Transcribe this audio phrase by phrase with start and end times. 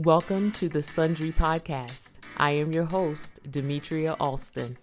[0.00, 2.14] Welcome to the Sundry Podcast.
[2.36, 4.76] I am your host, Demetria Alston.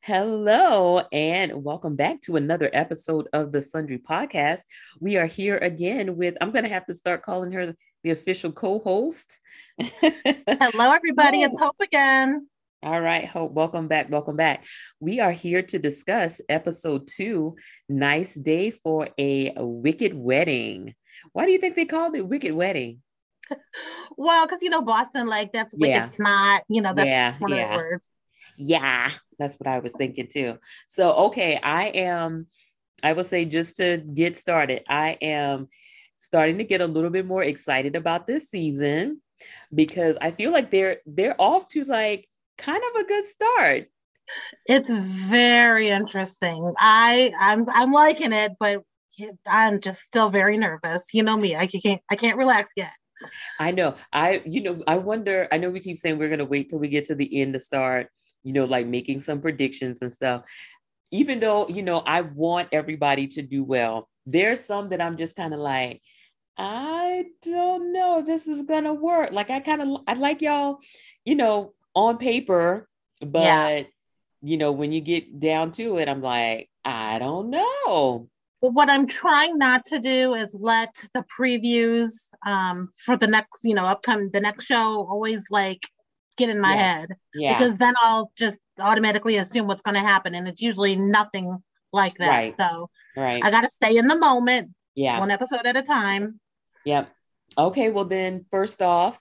[0.00, 4.60] Hello, and welcome back to another episode of the Sundry Podcast.
[5.00, 7.74] We are here again with, I'm going to have to start calling her
[8.04, 9.40] the official co host.
[9.80, 11.42] Hello, everybody.
[11.42, 12.46] It's Hope again.
[12.80, 14.08] All right, Hope, welcome back.
[14.08, 14.64] Welcome back.
[15.00, 17.56] We are here to discuss episode two
[17.88, 20.94] Nice Day for a Wicked Wedding.
[21.32, 23.02] Why do you think they called it Wicked Wedding?
[24.16, 26.06] well, because, you know, Boston, like that's wicked yeah.
[26.06, 26.62] smart.
[26.68, 27.64] You know, that's yeah, one yeah.
[27.64, 28.08] of the words.
[28.58, 29.10] Yeah,
[29.40, 30.58] that's what I was thinking too.
[30.86, 32.46] So, okay, I am,
[33.02, 35.66] I will say just to get started, I am
[36.18, 39.20] starting to get a little bit more excited about this season
[39.74, 42.27] because I feel like they're they're off to like
[42.58, 43.86] kind of a good start.
[44.66, 46.74] It's very interesting.
[46.78, 48.82] I I'm I'm liking it, but
[49.46, 51.06] I'm just still very nervous.
[51.12, 52.92] You know me, I can't I can't relax yet.
[53.58, 53.96] I know.
[54.12, 55.48] I you know I wonder.
[55.50, 57.60] I know we keep saying we're gonna wait till we get to the end to
[57.60, 58.08] start
[58.42, 60.42] you know, like making some predictions and stuff.
[61.10, 65.36] Even though, you know, I want everybody to do well, there's some that I'm just
[65.36, 66.02] kind of like,
[66.56, 69.32] I don't know if this is gonna work.
[69.32, 70.78] Like I kind of I like y'all,
[71.24, 72.88] you know, on paper,
[73.20, 73.82] but yeah.
[74.42, 78.28] you know, when you get down to it, I'm like, I don't know.
[78.60, 82.10] But what I'm trying not to do is let the previews
[82.44, 85.86] um, for the next, you know, upcoming the next show always like
[86.36, 86.98] get in my yeah.
[86.98, 87.58] head yeah.
[87.58, 92.14] because then I'll just automatically assume what's going to happen, and it's usually nothing like
[92.18, 92.28] that.
[92.28, 92.56] Right.
[92.56, 93.44] So right.
[93.44, 94.70] I got to stay in the moment.
[94.94, 95.20] Yeah.
[95.20, 96.40] One episode at a time.
[96.84, 97.08] Yep.
[97.56, 97.90] Okay.
[97.90, 99.20] Well, then first off,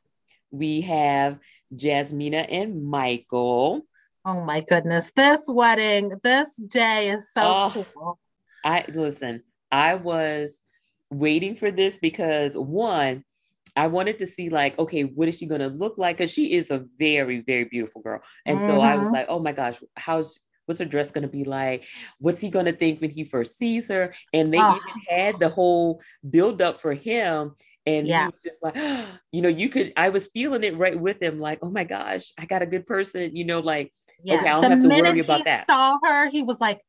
[0.52, 1.40] we have
[1.73, 3.82] Jasmina and Michael.
[4.26, 5.12] Oh my goodness.
[5.16, 8.19] This wedding, this day is so oh, cool.
[8.66, 10.59] I listen, I was
[11.09, 13.24] waiting for this because one,
[13.75, 16.18] I wanted to see like, okay, what is she going to look like?
[16.18, 18.22] Because she is a very, very beautiful girl.
[18.46, 18.68] And mm-hmm.
[18.68, 19.16] so I was mm-hmm.
[19.16, 21.86] like, oh my gosh, how's what's her dress going to be like?
[22.20, 24.14] What's he going to think when he first sees her?
[24.34, 24.75] And they oh.
[24.75, 27.56] even had the whole build up for him.
[27.88, 28.25] And yeah.
[28.25, 28.75] he was just like,
[29.31, 32.31] you know, you could, I was feeling it right with him, like, oh my gosh,
[32.38, 33.92] I got a good person, you know, like,
[34.24, 34.36] yeah.
[34.36, 35.66] okay, I don't the have to worry about that.
[35.66, 36.81] saw her, he was like,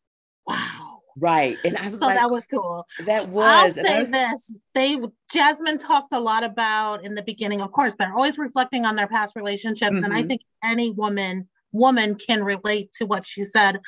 [0.47, 1.57] wow Right.
[1.65, 2.87] And I was so like, that was cool.
[3.07, 3.77] That was.
[3.77, 4.11] I'll say was...
[4.11, 4.61] this.
[4.75, 4.99] They,
[5.33, 9.09] Jasmine talked a lot about in the beginning, of course, they're always reflecting on their
[9.09, 9.97] past relationships.
[9.97, 10.05] Mm-hmm.
[10.05, 10.29] And I mm-hmm.
[10.29, 13.81] think any woman, woman can relate to what she said.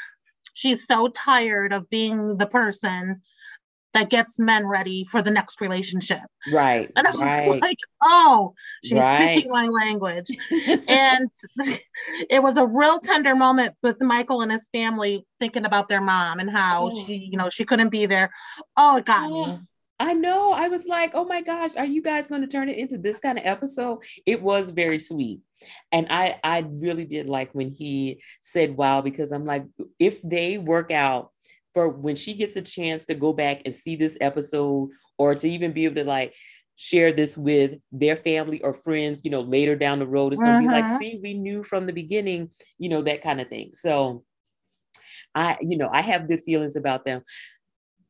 [0.55, 3.23] She's so tired of being the person
[3.95, 6.23] that gets men ready for the next relationship.
[6.53, 6.91] Right.
[6.97, 7.61] And I was right.
[7.61, 9.33] like, oh, she's right.
[9.33, 10.29] speaking my language.
[10.89, 11.29] and
[12.31, 16.39] it was a real tender moment with Michael and his family thinking about their mom
[16.39, 17.05] and how oh.
[17.05, 18.31] she, you know, she couldn't be there.
[18.77, 19.47] Oh, it got oh.
[19.47, 19.59] me.
[20.01, 20.53] I know.
[20.53, 23.21] I was like, oh my gosh, are you guys going to turn it into this
[23.21, 23.99] kind of episode?
[24.25, 25.41] It was very sweet.
[25.93, 29.67] And I I really did like when he said wow, because I'm like,
[29.99, 31.33] if they work out
[31.75, 35.49] for when she gets a chance to go back and see this episode or to
[35.49, 36.35] even be able to like
[36.77, 40.61] share this with their family or friends, you know, later down the road, it's gonna
[40.61, 40.99] be like, uh-huh.
[40.99, 43.71] see, we knew from the beginning, you know, that kind of thing.
[43.75, 44.25] So
[45.35, 47.23] I, you know, I have good feelings about them.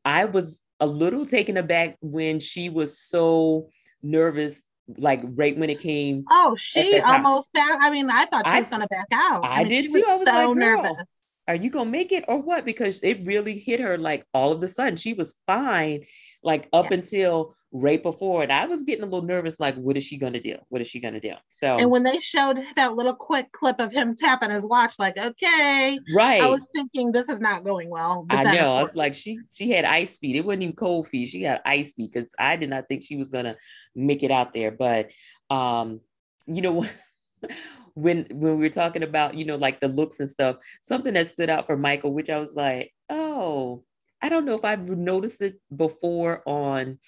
[0.05, 3.69] I was a little taken aback when she was so
[4.01, 4.63] nervous
[4.97, 6.23] like right when it came.
[6.29, 7.51] Oh, she almost.
[7.55, 9.45] I mean, I thought she was gonna back out.
[9.45, 10.03] I, I mean, did too.
[10.07, 12.65] I was so like, nervous are you gonna make it or what?
[12.65, 14.95] Because it really hit her like all of a sudden.
[14.95, 16.05] She was fine,
[16.43, 16.97] like up yeah.
[16.97, 20.41] until right before And I was getting a little nervous, like, what is she gonna
[20.41, 20.57] do?
[20.69, 21.33] What is she gonna do?
[21.49, 25.17] So and when they showed that little quick clip of him tapping his watch, like,
[25.17, 26.41] okay, right.
[26.41, 28.25] I was thinking this is not going well.
[28.29, 28.75] I know.
[28.75, 30.35] I was like, she she had ice feet.
[30.35, 31.29] It wasn't even cold feet.
[31.29, 33.55] She had ice feet because I did not think she was gonna
[33.95, 34.71] make it out there.
[34.71, 35.11] But
[35.49, 36.01] um,
[36.45, 36.85] you know
[37.95, 41.27] when when we were talking about you know like the looks and stuff something that
[41.27, 43.83] stood out for michael which i was like oh
[44.21, 46.99] i don't know if i've noticed it before on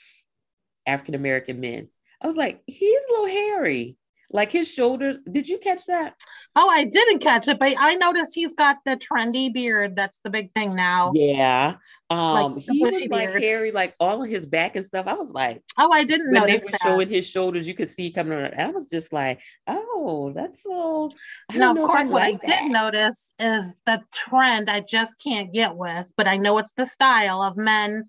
[0.85, 1.88] african american men.
[2.21, 3.97] I was like he's a little hairy
[4.31, 6.15] like his shoulders did you catch that
[6.55, 9.95] Oh, I didn't catch it, but I noticed he's got the trendy beard.
[9.95, 11.11] That's the big thing now.
[11.15, 11.75] Yeah.
[12.11, 13.11] Um, like he was beard.
[13.11, 15.07] like hairy, like all of his back and stuff.
[15.07, 16.81] I was like, oh, I didn't when they were that.
[16.83, 18.53] showing his shoulders, you could see coming on.
[18.59, 21.09] I was just like, oh, that's so.
[21.55, 22.59] No, of course, what like I that.
[22.61, 26.85] did notice is the trend I just can't get with, but I know it's the
[26.85, 28.03] style of men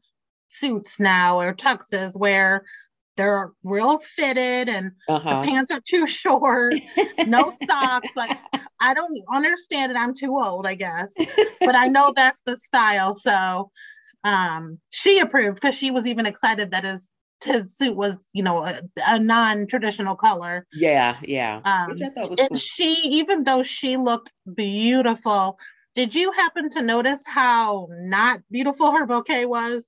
[0.49, 2.65] suits now or tuxes where
[3.17, 5.41] they're real fitted and uh-huh.
[5.41, 6.75] the pants are too short,
[7.27, 8.09] no socks.
[8.17, 8.39] Like
[8.81, 9.97] I don't understand it.
[9.97, 11.15] I'm too old, I guess.
[11.61, 13.15] but I know that's the style.
[13.15, 13.71] So
[14.25, 17.09] um, she approved because she was even excited that his
[17.43, 20.67] his suit was, you know, a, a non-traditional color.
[20.73, 21.61] Yeah, yeah.
[21.65, 22.57] Um, Which I thought was cool.
[22.57, 25.59] She, even though she looked beautiful,
[25.95, 29.85] did you happen to notice how not beautiful her bouquet was?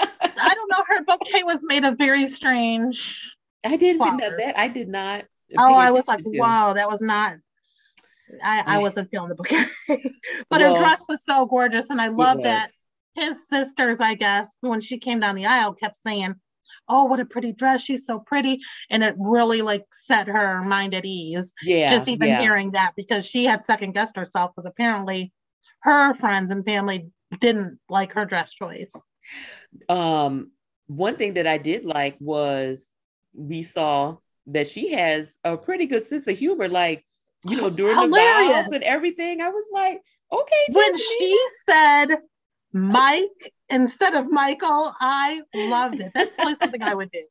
[0.00, 0.84] I don't know.
[0.88, 3.20] Her bouquet was made of very strange.
[3.64, 4.58] I didn't know that.
[4.58, 5.24] I did not.
[5.58, 7.36] Oh, I was like, wow, that was not.
[8.42, 9.64] I, I wasn't feeling the bouquet,
[10.48, 12.70] but well, her dress was so gorgeous, and I love that
[13.16, 16.36] his sisters, I guess, when she came down the aisle, kept saying,
[16.88, 17.82] "Oh, what a pretty dress!
[17.82, 21.52] She's so pretty," and it really like set her mind at ease.
[21.62, 22.40] Yeah, just even yeah.
[22.40, 25.32] hearing that because she had second guessed herself because apparently
[25.82, 27.10] her friends and family
[27.40, 28.92] didn't like her dress choice.
[29.88, 30.50] Um,
[30.86, 32.88] one thing that I did like was
[33.34, 36.68] we saw that she has a pretty good sense of humor.
[36.68, 37.04] Like,
[37.44, 38.48] you know, during Hilarious.
[38.48, 40.00] the vows and everything, I was like,
[40.32, 40.66] okay.
[40.72, 42.18] When she said
[42.72, 44.94] Mike instead of Michael.
[45.00, 46.12] I loved it.
[46.14, 47.24] That's probably something I would do.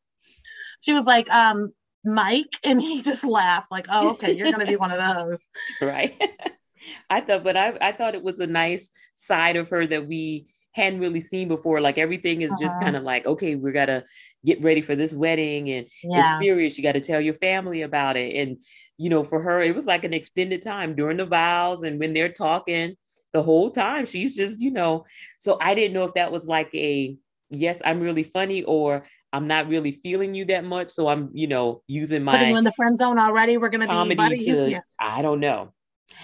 [0.82, 1.74] She was like, um,
[2.06, 5.50] Mike, and he just laughed, like, oh, okay, you're gonna be one of those.
[5.82, 6.14] Right.
[7.10, 10.48] I thought, but I, I thought it was a nice side of her that we
[10.80, 11.82] hadn't really seen before.
[11.82, 12.62] Like everything is uh-huh.
[12.62, 14.04] just kind of like, okay, we gotta
[14.46, 16.34] get ready for this wedding and yeah.
[16.34, 16.78] it's serious.
[16.78, 18.36] You gotta tell your family about it.
[18.36, 18.58] And
[18.98, 22.14] you know, for her, it was like an extended time during the vows and when
[22.14, 22.96] they're talking
[23.34, 24.06] the whole time.
[24.06, 25.06] She's just, you know,
[25.38, 27.18] so I didn't know if that was like a
[27.50, 30.90] yes, I'm really funny or I'm not really feeling you that much.
[30.92, 33.58] So I'm, you know, using my Putting you in the friend zone already.
[33.58, 34.46] We're gonna be buddies.
[34.46, 34.80] To, yeah.
[35.00, 35.74] I don't know.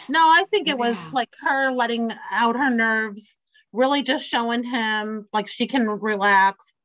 [0.10, 3.38] No, I think it was like her letting out her nerves,
[3.76, 6.76] really just showing him like she can relax.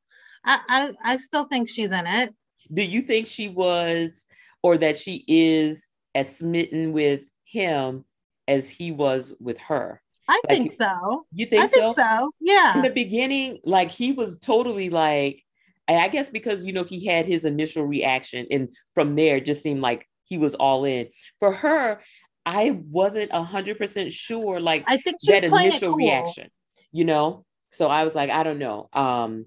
[0.45, 2.33] I, I I still think she's in it.
[2.73, 4.25] Do you think she was
[4.63, 8.05] or that she is as smitten with him
[8.47, 10.01] as he was with her?
[10.27, 11.23] I like, think so.
[11.33, 11.93] You think, I think so?
[11.93, 12.31] so?
[12.39, 12.75] Yeah.
[12.75, 15.43] In the beginning, like he was totally like,
[15.89, 19.61] I guess because you know he had his initial reaction, and from there it just
[19.61, 21.09] seemed like he was all in.
[21.39, 22.01] For her,
[22.45, 25.97] I wasn't a hundred percent sure, like I think that initial cool.
[25.97, 26.49] reaction,
[26.91, 27.45] you know.
[27.71, 28.89] So I was like, I don't know.
[28.93, 29.45] Um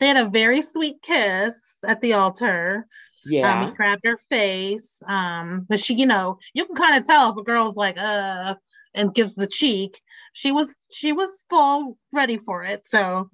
[0.00, 2.86] They had a very sweet kiss at the altar.
[3.24, 3.60] Yeah.
[3.60, 5.02] Um, he grabbed her face.
[5.06, 8.54] Um, but she, you know, you can kind of tell if a girl's like, uh,
[8.94, 10.00] and gives the cheek
[10.32, 13.30] she was she was full ready for it so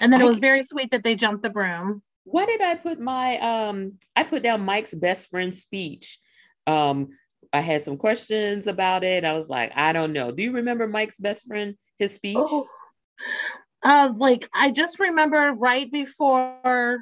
[0.00, 3.00] and then it was very sweet that they jumped the broom why did i put
[3.00, 6.18] my um i put down mike's best friend speech
[6.66, 7.08] um
[7.52, 10.86] i had some questions about it i was like i don't know do you remember
[10.86, 12.66] mike's best friend his speech oh.
[13.82, 16.98] uh like i just remember right before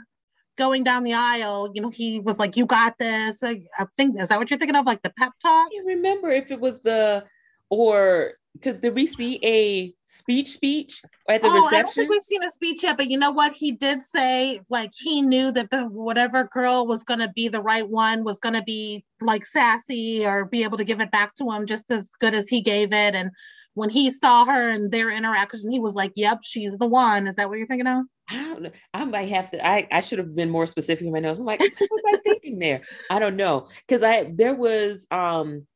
[0.59, 4.21] going down the aisle, you know, he was like, "You got this." I, I, think
[4.21, 5.69] is that what you're thinking of, like the pep talk?
[5.73, 7.25] I remember if it was the
[7.71, 11.77] or because did we see a speech speech at the oh, reception?
[11.77, 13.53] I don't think we've seen a speech yet, but you know what?
[13.53, 17.89] He did say like he knew that the whatever girl was gonna be the right
[17.89, 21.67] one was gonna be like sassy or be able to give it back to him
[21.67, 23.15] just as good as he gave it.
[23.15, 23.31] And
[23.75, 27.29] when he saw her and their interaction, he was like, Yep, she's the one.
[27.29, 28.05] Is that what you're thinking of?
[28.31, 28.71] I don't know.
[28.93, 29.67] I might have to.
[29.67, 31.39] I, I should have been more specific in my notes.
[31.39, 32.83] I'm like, what was I thinking there?
[33.11, 33.69] I don't know.
[33.89, 35.67] Cause I there was um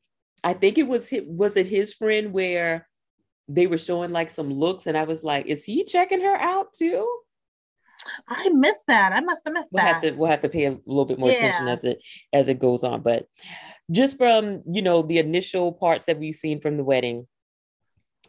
[0.43, 2.87] I think it was was it his friend where
[3.47, 6.73] they were showing like some looks, and I was like, is he checking her out
[6.73, 7.07] too?
[8.27, 9.13] I missed that.
[9.13, 9.93] I must have missed we'll that.
[9.93, 11.37] Have to, we'll have to pay a little bit more yeah.
[11.37, 11.99] attention as it
[12.33, 13.01] as it goes on.
[13.01, 13.27] But
[13.91, 17.27] just from you know the initial parts that we've seen from the wedding,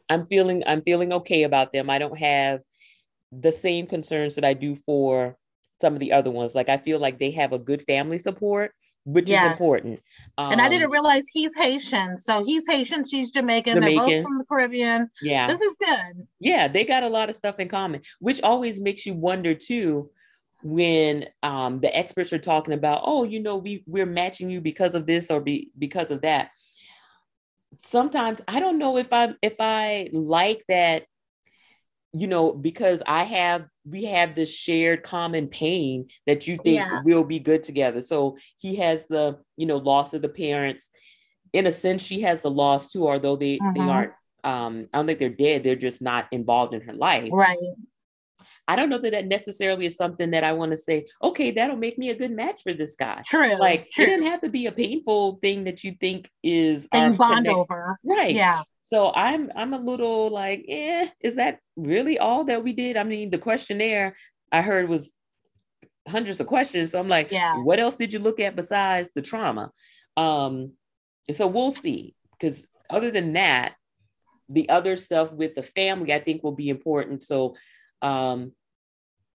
[0.08, 1.90] I'm feeling I'm feeling okay about them.
[1.90, 2.60] I don't have
[3.32, 5.36] the same concerns that I do for
[5.80, 6.54] some of the other ones.
[6.54, 8.72] Like I feel like they have a good family support
[9.04, 9.44] which yes.
[9.44, 10.00] is important.
[10.38, 12.18] Um, and I didn't um, realize he's Haitian.
[12.18, 13.74] So he's Haitian, she's Jamaican.
[13.74, 14.06] Jamaican.
[14.06, 15.10] They're both from the Caribbean.
[15.22, 15.46] Yeah.
[15.46, 16.26] This is good.
[16.40, 20.10] Yeah, they got a lot of stuff in common, which always makes you wonder too
[20.62, 24.94] when um, the experts are talking about, oh, you know, we we're matching you because
[24.94, 26.50] of this or be because of that.
[27.78, 31.04] Sometimes I don't know if I'm if I like that
[32.14, 37.02] you know, because I have, we have this shared common pain that you think yeah.
[37.04, 38.00] will be good together.
[38.00, 40.90] So he has the, you know, loss of the parents.
[41.52, 43.88] In a sense, she has the loss too, although they, they mm-hmm.
[43.88, 44.12] aren't,
[44.42, 45.62] um, I don't think they're dead.
[45.62, 47.30] They're just not involved in her life.
[47.32, 47.58] Right.
[48.66, 51.76] I don't know that that necessarily is something that I want to say, okay, that'll
[51.76, 53.22] make me a good match for this guy.
[53.26, 53.58] True.
[53.58, 54.04] Like true.
[54.04, 57.56] it didn't have to be a painful thing that you think is and bond connect-
[57.56, 57.98] over.
[58.02, 58.34] Right.
[58.34, 58.62] Yeah.
[58.84, 62.98] So I'm I'm a little like, eh, is that really all that we did?
[62.98, 64.14] I mean, the questionnaire
[64.52, 65.12] I heard was
[66.06, 66.92] hundreds of questions.
[66.92, 67.56] So I'm like, yeah.
[67.56, 69.70] what else did you look at besides the trauma?
[70.18, 70.72] Um,
[71.30, 72.14] so we'll see.
[72.32, 73.74] Because other than that,
[74.50, 77.22] the other stuff with the family, I think will be important.
[77.22, 77.56] So
[78.02, 78.52] um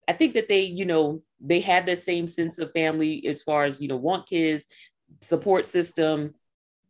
[0.08, 3.64] I think that they, you know, they have the same sense of family as far
[3.64, 4.66] as, you know, want kids,
[5.20, 6.34] support system.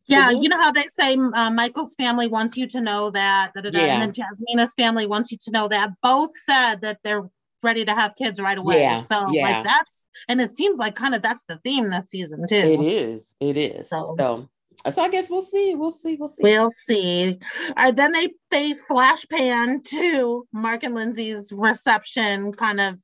[0.09, 3.53] Yeah, so you know how they say uh, Michael's family wants you to know that,
[3.55, 4.01] da, da, da, yeah.
[4.01, 5.91] and then Jasmina's family wants you to know that.
[6.01, 7.29] Both said that they're
[7.63, 8.81] ready to have kids right away.
[8.81, 9.01] Yeah.
[9.01, 9.43] So yeah.
[9.43, 12.55] like that's and it seems like kind of that's the theme this season too.
[12.55, 13.35] It is.
[13.41, 13.91] It is.
[13.91, 14.49] So, so
[14.91, 15.75] so I guess we'll see.
[15.75, 16.17] We'll see.
[16.17, 16.43] We'll see.
[16.43, 17.39] We'll see.
[17.77, 22.99] All right, then they they flash pan to Mark and Lindsey's reception kind of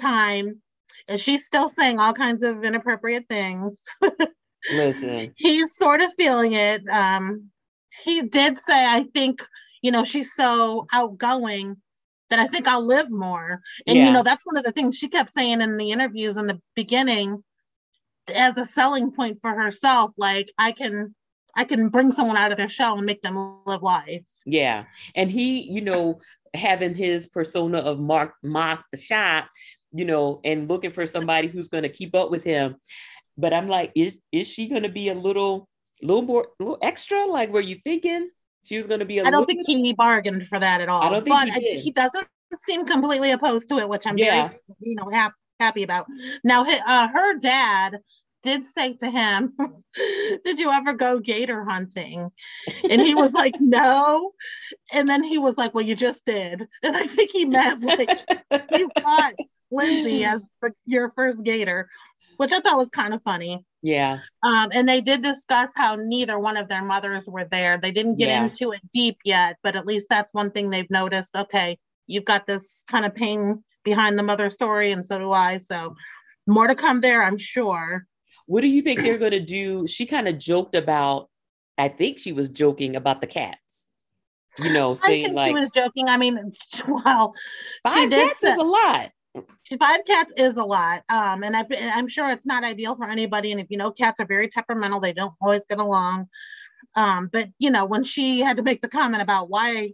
[0.00, 0.62] time.
[1.06, 3.80] And she's still saying all kinds of inappropriate things.
[4.72, 5.32] Listen.
[5.36, 6.82] He's sort of feeling it.
[6.88, 7.50] Um,
[8.04, 9.44] he did say, I think,
[9.82, 11.76] you know, she's so outgoing
[12.30, 13.60] that I think I'll live more.
[13.86, 14.06] And yeah.
[14.06, 16.60] you know, that's one of the things she kept saying in the interviews in the
[16.74, 17.42] beginning
[18.34, 20.12] as a selling point for herself.
[20.16, 21.14] Like I can
[21.54, 24.24] I can bring someone out of their shell and make them live life.
[24.46, 24.84] Yeah.
[25.16, 26.20] And he, you know,
[26.54, 29.48] having his persona of Mark Mark the shop,
[29.92, 32.76] you know, and looking for somebody who's gonna keep up with him.
[33.38, 35.68] But I'm like, is is she gonna be a little
[36.02, 37.24] little more little extra?
[37.26, 38.30] Like were you thinking?
[38.64, 39.18] She was going to be.
[39.18, 39.24] A?
[39.24, 41.02] I don't think he bargained for that at all.
[41.02, 41.80] I don't think but he, did.
[41.80, 42.26] he doesn't
[42.66, 44.48] seem completely opposed to it, which I'm yeah.
[44.48, 46.06] very, you know, happy happy about.
[46.44, 47.98] Now, uh, her dad
[48.42, 49.54] did say to him,
[50.44, 52.30] Did you ever go gator hunting?
[52.88, 54.32] And he was like, No.
[54.92, 56.66] And then he was like, Well, you just did.
[56.82, 58.20] And I think he meant like
[58.72, 59.34] you got
[59.70, 61.88] Lindsey as the, your first gator,
[62.38, 63.64] which I thought was kind of funny.
[63.82, 64.20] Yeah.
[64.44, 67.78] Um, and they did discuss how neither one of their mothers were there.
[67.78, 68.44] They didn't get yeah.
[68.44, 71.34] into it deep yet, but at least that's one thing they've noticed.
[71.34, 75.58] Okay, you've got this kind of pain behind the mother story, and so do I.
[75.58, 75.96] So
[76.46, 78.06] more to come there, I'm sure.
[78.46, 79.88] What do you think they're going to do?
[79.88, 81.28] She kind of joked about,
[81.76, 83.88] I think she was joking about the cats.
[84.60, 86.08] You know, saying like she was joking.
[86.08, 86.52] I mean,
[86.88, 87.32] well,
[87.84, 89.10] five cats say, is a lot
[89.78, 93.52] five cats is a lot um and I, i'm sure it's not ideal for anybody
[93.52, 96.28] and if you know cats are very temperamental they don't always get along.
[96.94, 99.92] Um but you know when she had to make the comment about why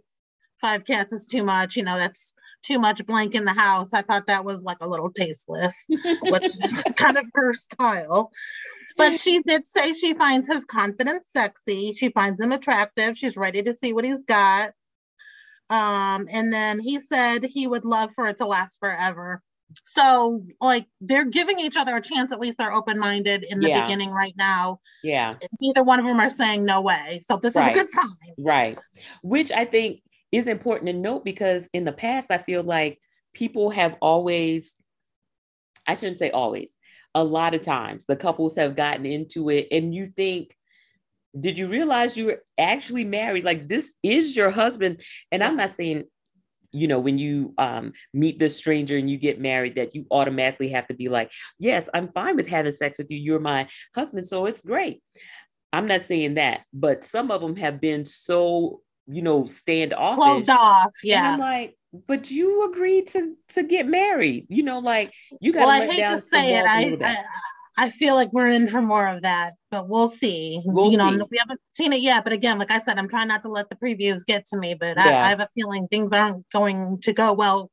[0.61, 4.01] five cats is too much you know that's too much blank in the house i
[4.01, 8.31] thought that was like a little tasteless which is kind of her style.
[8.97, 13.61] But she did say she finds his confidence sexy she finds him attractive she's ready
[13.61, 14.71] to see what he's got
[15.69, 19.41] um, and then he said he would love for it to last forever.
[19.85, 22.31] So, like, they're giving each other a chance.
[22.31, 23.81] At least they're open minded in the yeah.
[23.81, 24.79] beginning right now.
[25.03, 25.35] Yeah.
[25.59, 27.21] Neither one of them are saying no way.
[27.25, 27.75] So, this right.
[27.75, 28.33] is a good sign.
[28.37, 28.77] Right.
[29.23, 32.99] Which I think is important to note because in the past, I feel like
[33.33, 34.75] people have always,
[35.87, 36.77] I shouldn't say always,
[37.15, 40.55] a lot of times the couples have gotten into it, and you think,
[41.39, 43.43] did you realize you were actually married?
[43.43, 45.01] Like this is your husband.
[45.31, 46.05] And I'm not saying,
[46.71, 50.69] you know, when you um, meet this stranger and you get married, that you automatically
[50.69, 53.17] have to be like, yes, I'm fine with having sex with you.
[53.17, 54.27] You're my husband.
[54.27, 55.01] So it's great.
[55.71, 60.15] I'm not saying that, but some of them have been so, you know, standoffish.
[60.15, 60.91] Closed off.
[61.03, 61.19] Yeah.
[61.19, 61.77] And I'm like,
[62.07, 64.45] but you agreed to to get married.
[64.49, 67.07] You know, like you got to well, let down some walls a little bit.
[67.07, 67.23] I,
[67.77, 70.61] I feel like we're in for more of that, but we'll see.
[70.63, 71.23] We'll you know, see.
[71.29, 73.69] we haven't seen it yet, but again, like I said, I'm trying not to let
[73.69, 75.03] the previews get to me, but yeah.
[75.03, 77.69] I, I, have a feeling things aren't going to go well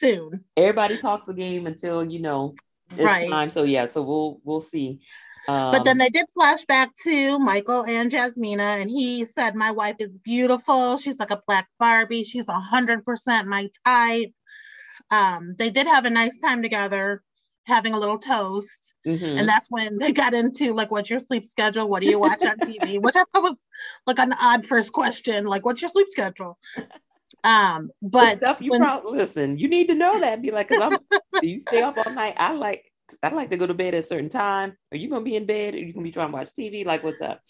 [0.00, 0.44] soon.
[0.56, 2.54] Everybody talks a game until you know
[2.90, 3.30] it's right.
[3.30, 3.50] time.
[3.50, 5.00] So yeah, so we'll we'll see.
[5.48, 9.54] Um, but then um, they did flash back to Michael and Jasmina, and he said,
[9.54, 10.98] "My wife is beautiful.
[10.98, 12.24] She's like a black Barbie.
[12.24, 14.32] She's a hundred percent my type."
[15.10, 17.22] Um, they did have a nice time together
[17.66, 18.94] having a little toast.
[19.06, 19.38] Mm-hmm.
[19.38, 21.88] And that's when they got into like, what's your sleep schedule?
[21.88, 23.00] What do you watch on TV?
[23.02, 23.56] Which I thought was
[24.06, 25.44] like an odd first question.
[25.44, 26.58] Like, what's your sleep schedule?
[27.44, 28.80] Um, but the stuff you when...
[28.80, 30.42] probably listen, you need to know that.
[30.42, 30.98] Be like, cause I'm
[31.42, 32.34] you stay up all night?
[32.36, 32.84] I like
[33.22, 34.76] I like to go to bed at a certain time.
[34.92, 35.74] Are you gonna be in bed?
[35.74, 36.86] Are you gonna be trying to watch TV?
[36.86, 37.40] Like, what's up?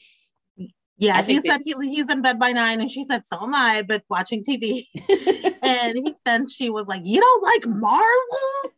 [0.99, 3.83] Yeah, he said he, he's in bed by nine, and she said, "So am I,"
[3.83, 4.87] but watching TV.
[5.63, 8.73] and he, then she was like, "You don't like Marvel?"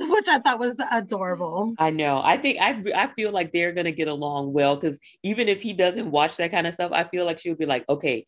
[0.00, 1.74] Which I thought was adorable.
[1.78, 2.20] I know.
[2.22, 5.72] I think I I feel like they're gonna get along well because even if he
[5.72, 8.26] doesn't watch that kind of stuff, I feel like she'll be like, okay,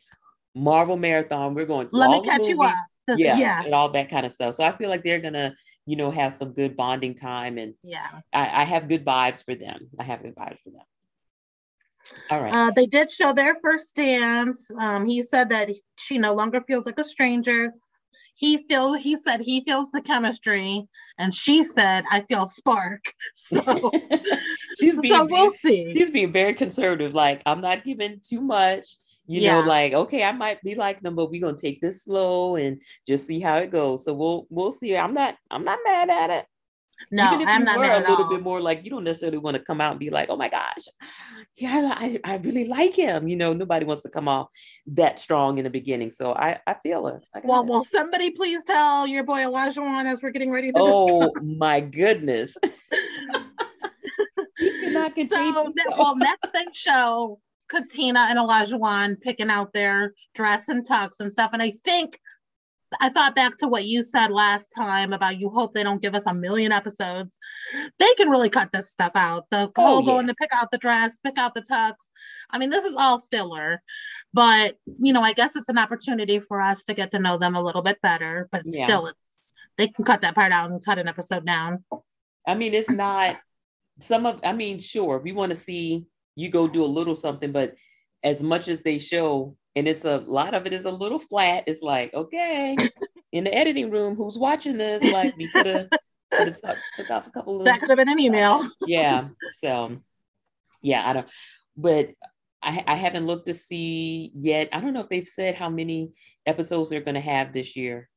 [0.54, 1.88] Marvel marathon, we're going.
[1.92, 2.74] Let me catch you up.
[3.16, 4.54] Yeah, yeah, and all that kind of stuff.
[4.54, 5.54] So I feel like they're gonna,
[5.86, 9.54] you know, have some good bonding time, and yeah, I, I have good vibes for
[9.54, 9.90] them.
[9.98, 10.82] I have good vibes for them.
[12.30, 12.52] All right.
[12.52, 14.70] Uh, they did show their first dance.
[14.78, 17.72] Um, he said that she no longer feels like a stranger
[18.36, 20.86] he feel he said he feels the chemistry,
[21.18, 23.02] and she said I feel spark.
[23.34, 23.90] So
[24.78, 25.94] she's being so we'll see.
[25.94, 27.14] She's being very conservative.
[27.14, 28.96] Like I'm not giving too much.
[29.26, 29.60] You yeah.
[29.60, 32.80] know, like okay, I might be like them, but we're gonna take this slow and
[33.08, 34.04] just see how it goes.
[34.04, 34.96] So we'll we'll see.
[34.96, 36.46] I'm not I'm not mad at it.
[37.10, 39.38] No, Even if I'm you not were a little bit more like you don't necessarily
[39.38, 40.88] want to come out and be like, oh my gosh,
[41.56, 43.28] yeah, I, I really like him.
[43.28, 44.48] You know, nobody wants to come off
[44.88, 46.10] that strong in the beginning.
[46.10, 47.24] So I, I feel it.
[47.34, 47.66] I well, it.
[47.66, 51.42] will somebody please tell your boy Olajuwon as we're getting ready to Oh discuss.
[51.58, 52.56] my goodness.
[54.58, 55.52] You cannot continue.
[55.52, 61.32] So, well, next thing show Katina and Olajuwon picking out their dress and tux and
[61.32, 61.50] stuff.
[61.52, 62.18] And I think
[63.00, 66.14] I thought back to what you said last time about you hope they don't give
[66.14, 67.36] us a million episodes.
[67.98, 69.46] They can really cut this stuff out.
[69.50, 70.06] The oh, whole yeah.
[70.06, 71.94] going to pick out the dress, pick out the tux.
[72.50, 73.82] I mean, this is all filler,
[74.32, 77.56] but you know, I guess it's an opportunity for us to get to know them
[77.56, 78.48] a little bit better.
[78.52, 78.84] But yeah.
[78.84, 79.18] still, it's
[79.76, 81.84] they can cut that part out and cut an episode down.
[82.46, 83.36] I mean, it's not
[84.00, 84.40] some of.
[84.44, 87.74] I mean, sure, we want to see you go do a little something, but
[88.22, 91.64] as much as they show and it's a lot of it is a little flat.
[91.66, 92.76] It's like, okay,
[93.32, 95.04] in the editing room, who's watching this?
[95.04, 95.88] Like, we could have
[96.96, 98.66] took, off a couple of that could have been an email.
[98.86, 99.28] yeah.
[99.52, 99.98] So,
[100.82, 101.30] yeah, I don't.
[101.76, 102.10] But
[102.62, 104.70] I, I haven't looked to see yet.
[104.72, 106.12] I don't know if they've said how many
[106.46, 108.08] episodes they're going to have this year,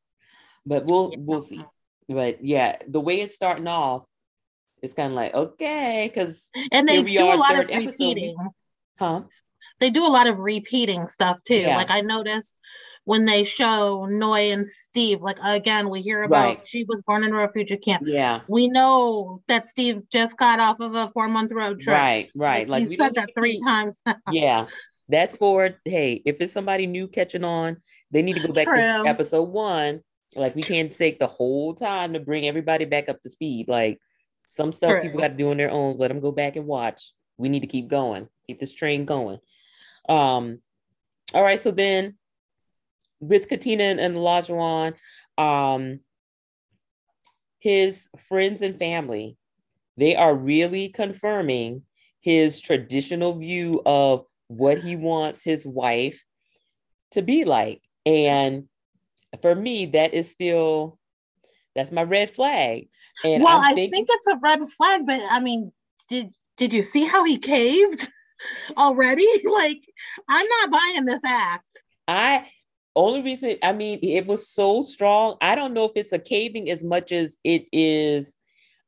[0.65, 1.17] but we'll yeah.
[1.19, 1.61] we'll see.
[2.07, 4.07] But yeah, the way it's starting off,
[4.81, 8.33] it's kind of like okay, because and they do are, a lot of repeating.
[8.39, 8.51] Episode.
[8.97, 9.21] Huh?
[9.79, 11.55] They do a lot of repeating stuff too.
[11.55, 11.77] Yeah.
[11.77, 12.55] Like I noticed
[13.05, 16.67] when they show Noi and Steve, like again, we hear about right.
[16.67, 18.03] she was born in a refugee camp.
[18.05, 18.41] Yeah.
[18.47, 21.95] We know that Steve just got off of a four month road trip.
[21.95, 22.69] Right, right.
[22.69, 23.97] Like, like you said that three times.
[24.31, 24.67] yeah.
[25.07, 27.77] That's for hey, if it's somebody new catching on,
[28.11, 28.75] they need to go back True.
[28.75, 30.01] to episode one.
[30.35, 33.67] Like we can't take the whole time to bring everybody back up to speed.
[33.67, 33.97] Like
[34.49, 35.01] some stuff True.
[35.01, 35.97] people got to do on their own.
[35.97, 37.11] Let them go back and watch.
[37.37, 39.39] We need to keep going, keep this train going.
[40.09, 40.59] Um,
[41.33, 42.15] all right, so then
[43.19, 44.93] with Katina and, and Lajuan,
[45.37, 45.99] um,
[47.59, 49.37] his friends and family,
[49.97, 51.83] they are really confirming
[52.21, 56.23] his traditional view of what he wants his wife
[57.11, 57.81] to be like.
[58.05, 58.67] And
[59.41, 60.97] for me, that is still
[61.75, 62.87] that's my red flag.
[63.23, 65.71] And well, i think it's a red flag, but I mean,
[66.09, 68.09] did did you see how he caved?
[68.77, 69.25] Already.
[69.49, 69.81] Like,
[70.27, 71.65] I'm not buying this act.
[72.07, 72.47] I
[72.95, 75.35] only reason, I mean, it was so strong.
[75.41, 78.35] I don't know if it's a caving as much as it is.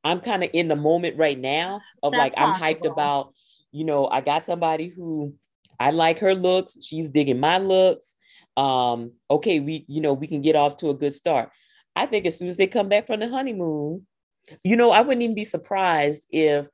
[0.04, 2.66] I'm kind of in the moment right now of That's like, possible.
[2.66, 3.34] I'm hyped about,
[3.72, 5.36] you know, I got somebody who
[5.80, 6.78] I like her looks.
[6.84, 8.16] She's digging my looks.
[8.58, 11.50] Um, okay, we, you know, we can get off to a good start.
[11.96, 14.06] I think as soon as they come back from the honeymoon,
[14.64, 16.68] you know, I wouldn't even be surprised if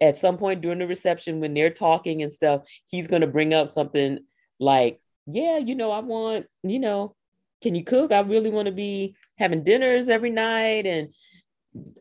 [0.00, 3.54] at some point during the reception when they're talking and stuff, he's going to bring
[3.54, 4.18] up something
[4.60, 7.14] like, yeah, you know, I want, you know,
[7.62, 8.12] can you cook?
[8.12, 10.86] I really want to be having dinners every night.
[10.86, 11.08] And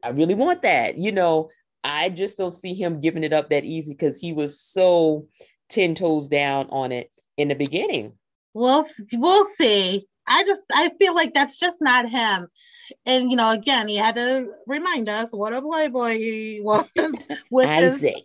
[0.04, 0.97] I really want that.
[0.97, 1.50] You know,
[1.84, 5.28] I just don't see him giving it up that easy because he was so
[5.69, 8.13] 10 toes down on it in the beginning.
[8.54, 10.08] We'll, we'll see.
[10.28, 12.48] I just, I feel like that's just not him.
[13.06, 16.88] And you know, again, he had to remind us what a playboy he was
[17.52, 18.16] with Isaac.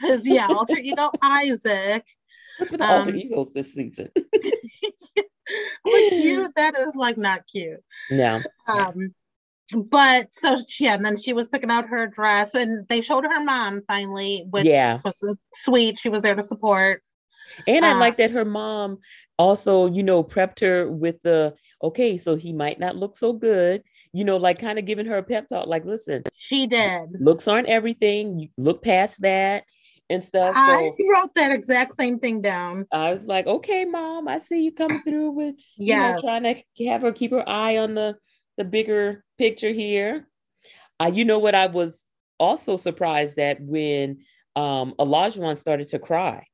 [0.00, 2.04] His, his yeah, alter ego Isaac.
[2.58, 4.08] What's with the um, alter egos this season?
[5.84, 7.80] with you, that is like not cute.
[8.10, 8.42] No.
[8.72, 9.14] Um,
[9.90, 13.44] but so yeah, and then she was picking out her dress, and they showed her
[13.44, 15.00] mom finally, which yeah.
[15.04, 15.22] was
[15.54, 15.98] sweet.
[15.98, 17.02] She was there to support.
[17.66, 18.98] And I uh, like that her mom
[19.38, 23.82] also, you know, prepped her with the okay, so he might not look so good,
[24.12, 27.10] you know, like kind of giving her a pep talk, like, listen, she did.
[27.18, 28.38] Looks aren't everything.
[28.38, 29.64] You look past that
[30.10, 30.56] and stuff.
[30.56, 32.86] So I wrote that exact same thing down.
[32.92, 36.42] I was like, okay, mom, I see you coming through with yeah, you know, trying
[36.42, 38.16] to have her keep her eye on the
[38.58, 40.26] the bigger picture here.
[40.98, 42.04] Uh, you know what I was
[42.38, 44.18] also surprised at when
[44.56, 46.44] um Olajuwon started to cry.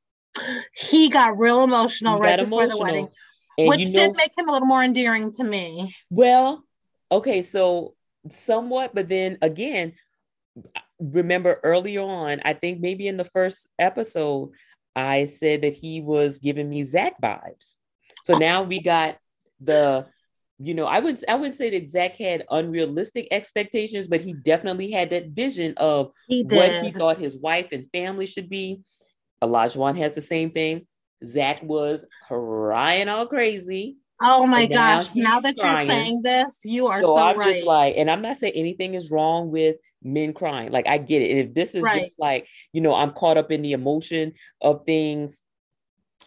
[0.73, 2.77] He got real emotional right before emotional.
[2.77, 3.09] the wedding.
[3.57, 5.95] And which you know, did make him a little more endearing to me.
[6.09, 6.63] Well,
[7.11, 7.95] okay, so
[8.29, 9.93] somewhat, but then again,
[10.99, 14.51] remember early on, I think maybe in the first episode,
[14.95, 17.77] I said that he was giving me Zach vibes.
[18.23, 18.37] So oh.
[18.37, 19.17] now we got
[19.59, 20.07] the,
[20.59, 24.91] you know, I wouldn't I wouldn't say that Zach had unrealistic expectations, but he definitely
[24.91, 28.81] had that vision of he what he thought his wife and family should be.
[29.41, 30.87] Elijah has the same thing.
[31.23, 35.15] Zach was crying all crazy Oh my and gosh!
[35.15, 35.87] Now, now that crying.
[35.87, 37.53] you're saying this, you are so, so I'm right.
[37.53, 40.71] just like, and I'm not saying anything is wrong with men crying.
[40.71, 41.31] Like I get it.
[41.31, 42.01] And if this is right.
[42.01, 45.43] just like, you know, I'm caught up in the emotion of things,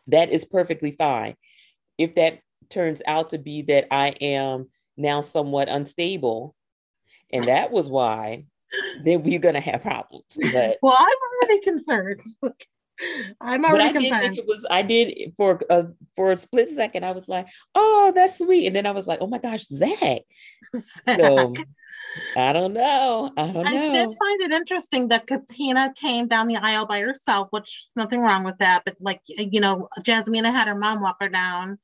[0.07, 1.35] that is perfectly fine.
[1.99, 6.55] If that turns out to be that I am now somewhat unstable,
[7.33, 8.45] and that was why,
[9.03, 10.39] then we're gonna have problems.
[10.53, 12.23] But well, I'm already concerned.
[13.41, 14.21] I'm already but I concerned.
[14.23, 15.87] Did think it was I did for a
[16.17, 17.05] for a split second.
[17.05, 20.23] I was like, "Oh, that's sweet," and then I was like, "Oh my gosh, Zach."
[21.05, 21.53] So
[22.37, 23.33] I don't know.
[23.37, 23.63] I don't know.
[23.65, 28.21] I did find it interesting that Katina came down the aisle by herself, which nothing
[28.21, 28.83] wrong with that.
[28.85, 31.79] But like you know, Jasmina had her mom walk her down,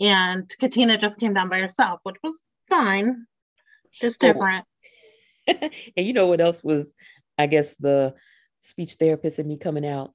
[0.00, 3.26] and Katina just came down by herself, which was fine,
[4.00, 4.26] just oh.
[4.32, 4.64] different.
[5.48, 5.54] Oh.
[5.96, 6.94] and you know what else was?
[7.38, 8.14] I guess the
[8.60, 10.12] speech therapist and me coming out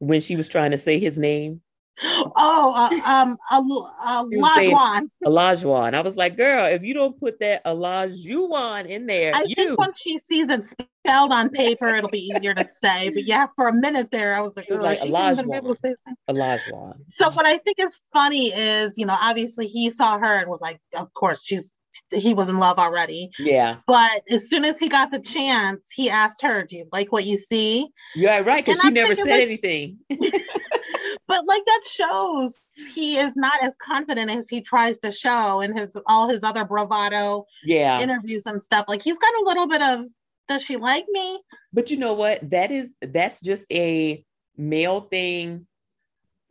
[0.00, 1.62] when she was trying to say his name.
[2.02, 5.08] Oh, uh, um, Olajuwon.
[5.24, 5.94] Olajuwon.
[5.94, 9.54] I was like, girl, if you don't put that Olajuwon in there, I you...
[9.54, 13.10] think once she sees it spelled on paper, it'll be easier to say.
[13.10, 15.94] But yeah, for a minute there, I was like, was like Olajuwon.
[16.28, 16.92] Olajuwon.
[17.10, 20.62] So what I think is funny is, you know, obviously he saw her and was
[20.62, 21.74] like, of course, she's
[22.10, 23.30] he was in love already.
[23.38, 23.76] Yeah.
[23.86, 27.24] But as soon as he got the chance, he asked her, "Do you like what
[27.24, 28.64] you see?" Yeah, right.
[28.64, 29.98] Because she I'm never said like, anything.
[30.08, 35.76] but like that shows he is not as confident as he tries to show in
[35.76, 38.86] his all his other bravado yeah interviews and stuff.
[38.88, 40.06] Like he's got a little bit of,
[40.48, 41.40] "Does she like me?"
[41.72, 42.50] But you know what?
[42.50, 44.24] That is that's just a
[44.56, 45.66] male thing.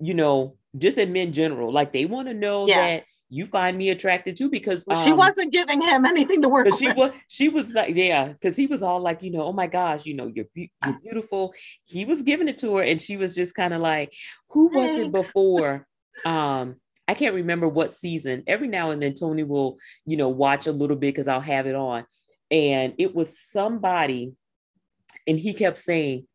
[0.02, 2.78] You know, just in men general, like they want to know yeah.
[2.78, 6.66] that you find me attracted too because um, she wasn't giving him anything to work
[6.66, 6.78] with.
[6.78, 9.68] She was she was like yeah because he was all like you know oh my
[9.68, 11.54] gosh you know you're you're beautiful.
[11.86, 14.14] He was giving it to her and she was just kind of like
[14.50, 15.06] who was Thanks.
[15.06, 15.88] it before?
[16.26, 16.76] um
[17.08, 18.44] I can't remember what season.
[18.46, 21.68] Every now and then Tony will you know watch a little bit because I'll have
[21.68, 22.06] it on,
[22.52, 24.34] and it was somebody,
[25.26, 26.28] and he kept saying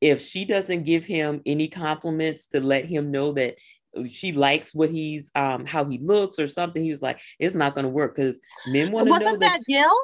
[0.00, 3.56] if she doesn't give him any compliments to let him know that
[4.04, 6.82] she likes what he's um how he looks or something.
[6.82, 9.64] He was like, it's not going to work because men want to know that, that
[9.66, 9.96] Gil.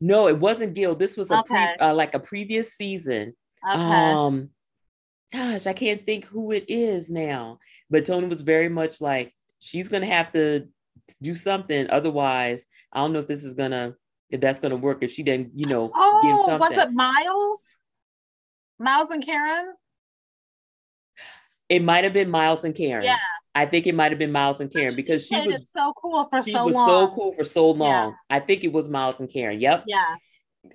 [0.00, 0.94] No, it wasn't Gil.
[0.94, 1.74] This was a okay.
[1.76, 3.34] pre, uh, like a previous season.
[3.68, 3.82] Okay.
[3.82, 4.50] Um,
[5.32, 7.58] gosh, I can't think who it is now.
[7.90, 10.68] But Tony was very much like, she's gonna have to
[11.20, 11.90] do something.
[11.90, 13.94] Otherwise, I don't know if this is gonna
[14.30, 15.02] if that's gonna work.
[15.02, 16.76] If she didn't, you know, oh, give something.
[16.76, 17.62] was it Miles?
[18.78, 19.74] Miles and Karen?
[21.70, 23.04] It might have been Miles and Karen.
[23.04, 23.16] Yeah.
[23.54, 26.26] I think it might have been Miles and Karen because she, she was so cool
[26.28, 26.88] for she so was long.
[26.88, 28.10] so cool for so long.
[28.10, 28.36] Yeah.
[28.36, 29.60] I think it was Miles and Karen.
[29.60, 29.84] Yep.
[29.86, 30.16] Yeah.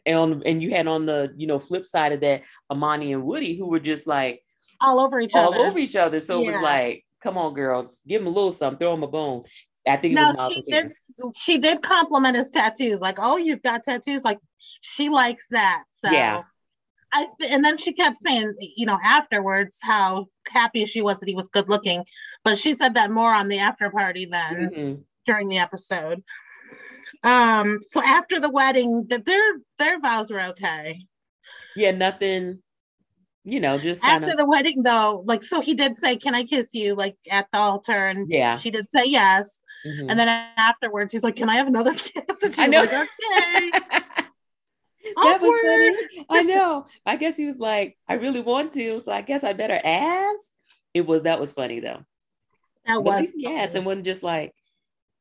[0.05, 3.55] And and you had on the you know flip side of that Amani and Woody
[3.55, 4.41] who were just like
[4.81, 5.58] all over each all other.
[5.58, 6.19] All over each other.
[6.21, 6.49] So yeah.
[6.49, 9.43] it was like, come on, girl, give him a little something, throw him a bone.
[9.88, 10.93] I think it no, was Miles she did.
[11.36, 15.84] She did compliment his tattoos, like, "Oh, you've got tattoos." Like, she likes that.
[16.03, 16.41] So yeah,
[17.13, 21.19] I th- and then she kept saying, you know, afterwards how happy as she was
[21.19, 22.03] that he was good looking,
[22.43, 25.01] but she said that more on the after party than mm-hmm.
[25.25, 26.23] during the episode.
[27.23, 29.41] Um, so after the wedding, that their
[29.79, 31.05] their vows were okay.
[31.75, 32.62] Yeah, nothing.
[33.43, 34.38] You know, just after kinda...
[34.38, 37.60] the wedding though, like so he did say, "Can I kiss you?" Like at the
[37.60, 39.60] altar, and yeah, she did say yes.
[39.86, 40.10] Mm-hmm.
[40.10, 40.27] And then
[40.58, 42.81] afterwards, he's like, "Can I have another kiss?" I know.
[42.81, 43.99] Like, okay.
[45.23, 46.25] that was funny.
[46.29, 46.87] I know.
[47.05, 50.51] I guess he was like, I really want to, so I guess I better ask.
[50.93, 52.05] It was that was funny though.
[52.85, 54.53] That but was yes, and wasn't just like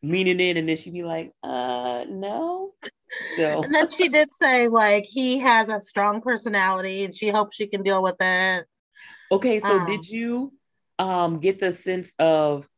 [0.03, 2.75] leaning in, and then she'd be like, "Uh, no."
[3.37, 7.57] So and then she did say like he has a strong personality, and she hopes
[7.57, 8.67] she can deal with it.
[9.33, 10.53] Okay, so um, did you
[10.99, 12.69] um get the sense of?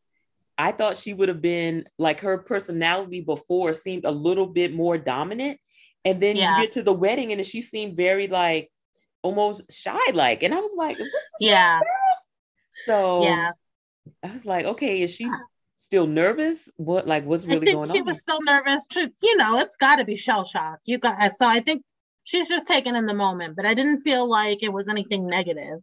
[0.59, 4.97] I thought she would have been like her personality before seemed a little bit more
[4.97, 5.61] dominant
[6.07, 6.57] and then yeah.
[6.57, 8.71] you get to the wedding and she seemed very like
[9.23, 10.45] almost shy like.
[10.45, 11.81] And I was like, is this yeah.
[12.87, 13.51] So yeah.
[14.23, 15.29] I was like, okay, is she
[15.75, 16.71] still nervous?
[16.77, 17.97] What like what's really going she on?
[17.97, 20.79] She was still nervous to, you know, it's gotta be shell shock.
[20.85, 21.83] You got so I think
[22.23, 25.81] she's just taken in the moment, but I didn't feel like it was anything negative.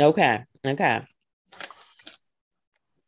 [0.00, 0.44] Okay.
[0.64, 1.02] Okay.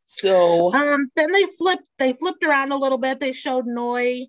[0.05, 3.18] So um then they flipped they flipped around a little bit.
[3.18, 4.27] They showed Noi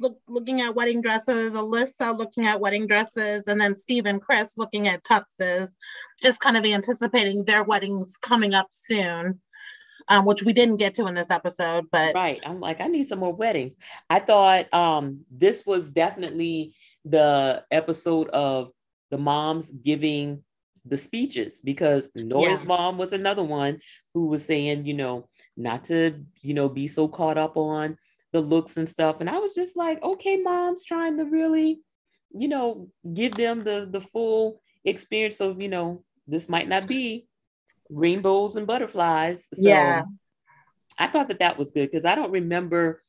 [0.00, 4.54] look, looking at wedding dresses, Alyssa looking at wedding dresses, and then Steve and Chris
[4.56, 5.68] looking at tuxes,
[6.20, 9.40] just kind of anticipating their weddings coming up soon.
[10.08, 12.40] Um, which we didn't get to in this episode, but right.
[12.44, 13.76] I'm like, I need some more weddings.
[14.08, 18.72] I thought um, this was definitely the episode of
[19.12, 20.42] the moms giving
[20.84, 22.66] the speeches because Nora's yeah.
[22.66, 23.78] mom was another one
[24.12, 27.96] who was saying, you know, not to, you know, be so caught up on
[28.32, 29.20] the looks and stuff.
[29.20, 31.80] And I was just like, okay, mom's trying to really,
[32.32, 37.26] you know, give them the the full experience of, you know, this might not be
[37.90, 39.48] rainbows and butterflies.
[39.52, 40.02] So yeah.
[40.98, 43.02] I thought that that was good because I don't remember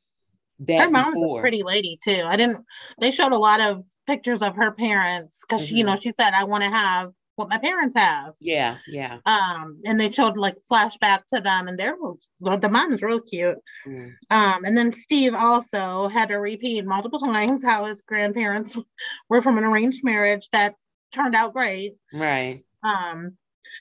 [0.60, 0.84] that.
[0.84, 1.38] Her mom's before.
[1.38, 2.22] a pretty lady too.
[2.26, 2.64] I didn't.
[3.00, 5.76] They showed a lot of pictures of her parents because mm-hmm.
[5.76, 8.34] you know she said I want to have what my parents have.
[8.40, 9.18] Yeah, yeah.
[9.26, 11.96] Um, and they showed like flashback to them, and they're
[12.40, 13.58] the mom's real cute.
[13.86, 14.12] Mm.
[14.30, 18.76] Um, and then Steve also had to repeat multiple times how his grandparents
[19.28, 20.74] were from an arranged marriage that
[21.12, 21.96] turned out great.
[22.12, 22.64] Right.
[22.84, 23.36] Um,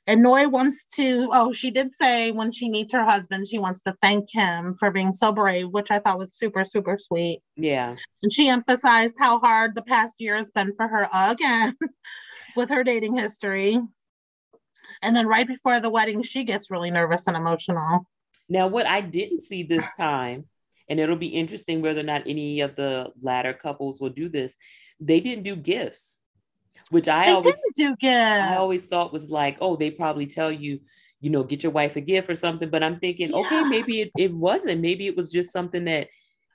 [0.07, 3.81] and Noi wants to, oh, she did say when she meets her husband, she wants
[3.81, 7.41] to thank him for being so brave, which I thought was super, super sweet.
[7.55, 7.95] Yeah.
[8.23, 11.75] And she emphasized how hard the past year has been for her again
[12.55, 13.79] with her dating history.
[15.01, 18.05] And then right before the wedding, she gets really nervous and emotional.
[18.49, 20.45] Now, what I didn't see this time,
[20.89, 24.57] and it'll be interesting whether or not any of the latter couples will do this,
[24.99, 26.21] they didn't do gifts
[26.91, 28.41] which I they always do gifts.
[28.41, 30.81] I always thought was like, oh, they probably tell you,
[31.21, 32.69] you know, get your wife a gift or something.
[32.69, 33.37] But I'm thinking, yeah.
[33.37, 34.81] okay, maybe it, it wasn't.
[34.81, 36.09] Maybe it was just something that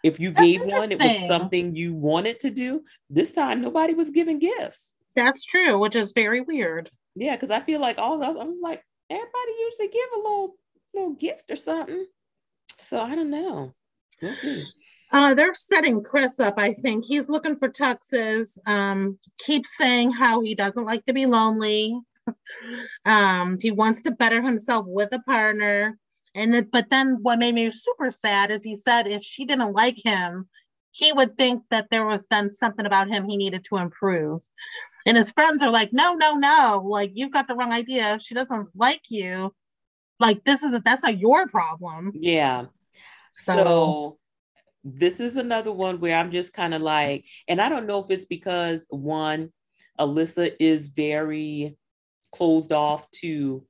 [0.05, 2.83] if you That's gave one, it was something you wanted to do.
[3.09, 4.93] This time nobody was giving gifts.
[5.17, 6.91] That's true, which is very weird.
[7.15, 10.57] Yeah, because I feel like all of I was like, everybody usually give a little
[10.95, 12.07] little gift or something.
[12.77, 13.75] So I don't know.
[14.23, 14.65] We'll see.
[15.13, 17.05] Uh, they're setting Chris up, I think.
[17.05, 21.99] He's looking for tuxes, um, keeps saying how he doesn't like to be lonely.
[23.05, 25.99] um, he wants to better himself with a partner.
[26.35, 29.73] And it, but then what made me super sad is he said if she didn't
[29.73, 30.49] like him,
[30.97, 34.41] he would think that there was then something about him he needed to improve.
[35.05, 38.19] And his friends are like, no, no, no, like you've got the wrong idea.
[38.19, 39.53] She doesn't like you.
[40.19, 42.13] Like this is that's not your problem.
[42.15, 42.67] Yeah.
[43.35, 44.19] so, so
[44.85, 48.11] this is another one where I'm just kind of like, and I don't know if
[48.11, 49.53] it's because one,
[50.01, 51.77] Alyssa is very
[52.33, 53.67] closed off to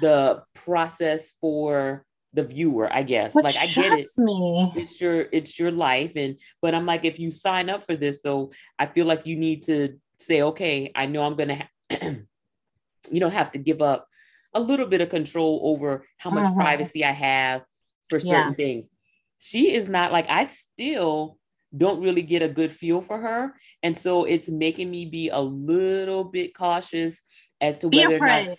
[0.00, 3.34] the process for the viewer, I guess.
[3.34, 4.08] What like I get it.
[4.18, 4.72] Me.
[4.76, 6.12] It's your it's your life.
[6.16, 9.36] And but I'm like, if you sign up for this though, I feel like you
[9.36, 11.96] need to say, okay, I know I'm gonna ha-
[13.10, 14.06] you know have to give up
[14.54, 16.54] a little bit of control over how much uh-huh.
[16.54, 17.62] privacy I have
[18.08, 18.64] for certain yeah.
[18.64, 18.90] things
[19.38, 21.38] she is not like I still
[21.76, 23.54] don't really get a good feel for her.
[23.82, 27.22] And so it's making me be a little bit cautious
[27.60, 28.58] as to whether or not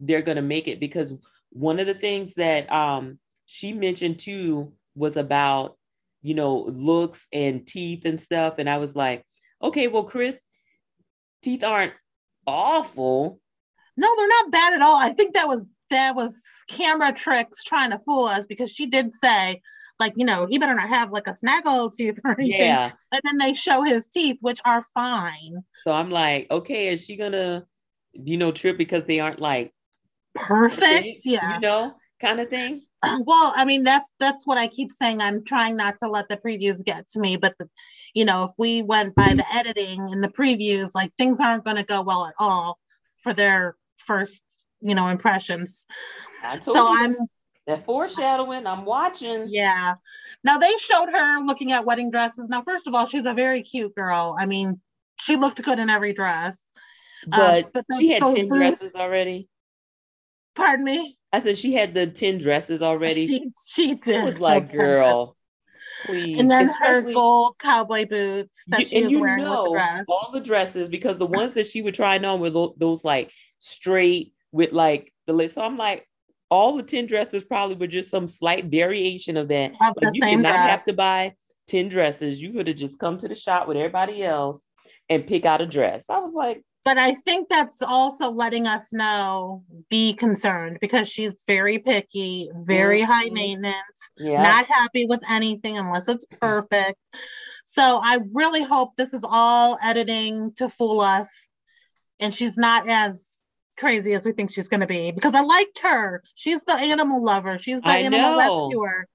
[0.00, 1.14] they're going to make it because
[1.50, 5.76] one of the things that um, she mentioned too was about
[6.22, 8.54] you know looks and teeth and stuff.
[8.58, 9.24] And i was like
[9.62, 10.44] okay well chris
[11.42, 11.92] teeth aren't
[12.46, 13.40] awful.
[13.96, 14.96] No they're not bad at all.
[14.96, 19.12] I think that was that was camera tricks trying to fool us because she did
[19.12, 19.62] say
[19.98, 22.60] like you know he better not have like a snaggle tooth or anything.
[22.60, 22.92] Yeah.
[23.12, 25.64] And then they show his teeth which are fine.
[25.78, 27.66] So i'm like okay is she gonna
[28.12, 29.72] you know trip because they aren't like
[30.46, 34.90] perfect, yeah you know kind of thing well i mean that's that's what i keep
[34.90, 37.68] saying i'm trying not to let the previews get to me but the,
[38.14, 41.76] you know if we went by the editing and the previews like things aren't going
[41.76, 42.78] to go well at all
[43.22, 44.42] for their first
[44.80, 45.86] you know impressions
[46.60, 47.04] so you.
[47.04, 47.16] i'm
[47.68, 49.46] that foreshadowing, I'm watching.
[49.50, 49.96] Yeah.
[50.42, 52.48] Now they showed her looking at wedding dresses.
[52.48, 54.34] Now, first of all, she's a very cute girl.
[54.38, 54.80] I mean,
[55.20, 56.62] she looked good in every dress.
[57.26, 59.48] But, um, but those, she had 10 boots, dresses already.
[60.58, 61.16] Pardon me?
[61.32, 63.28] I said she had the 10 dresses already.
[63.28, 64.16] She, she did.
[64.16, 65.36] It was like, girl,
[66.04, 66.40] please.
[66.40, 69.74] And then Especially, her gold cowboy boots that you, she was wearing know, with the
[69.74, 70.04] dress.
[70.08, 74.32] All the dresses, because the ones that she would try on were those like straight
[74.50, 75.54] with like the list.
[75.54, 76.08] So I'm like,
[76.50, 79.72] all the 10 dresses probably were just some slight variation of that.
[79.80, 80.70] Of you did not dress.
[80.70, 81.34] have to buy
[81.68, 82.42] 10 dresses.
[82.42, 84.66] You could have just come to the shop with everybody else
[85.08, 86.10] and pick out a dress.
[86.10, 91.44] I was like, but I think that's also letting us know be concerned because she's
[91.46, 93.12] very picky, very mm-hmm.
[93.12, 93.76] high maintenance,
[94.16, 94.42] yeah.
[94.42, 96.98] not happy with anything unless it's perfect.
[97.66, 101.30] So I really hope this is all editing to fool us
[102.20, 103.26] and she's not as
[103.76, 106.22] crazy as we think she's going to be because I liked her.
[106.36, 107.58] She's the animal lover.
[107.58, 108.62] She's the I animal know.
[108.62, 109.06] rescuer.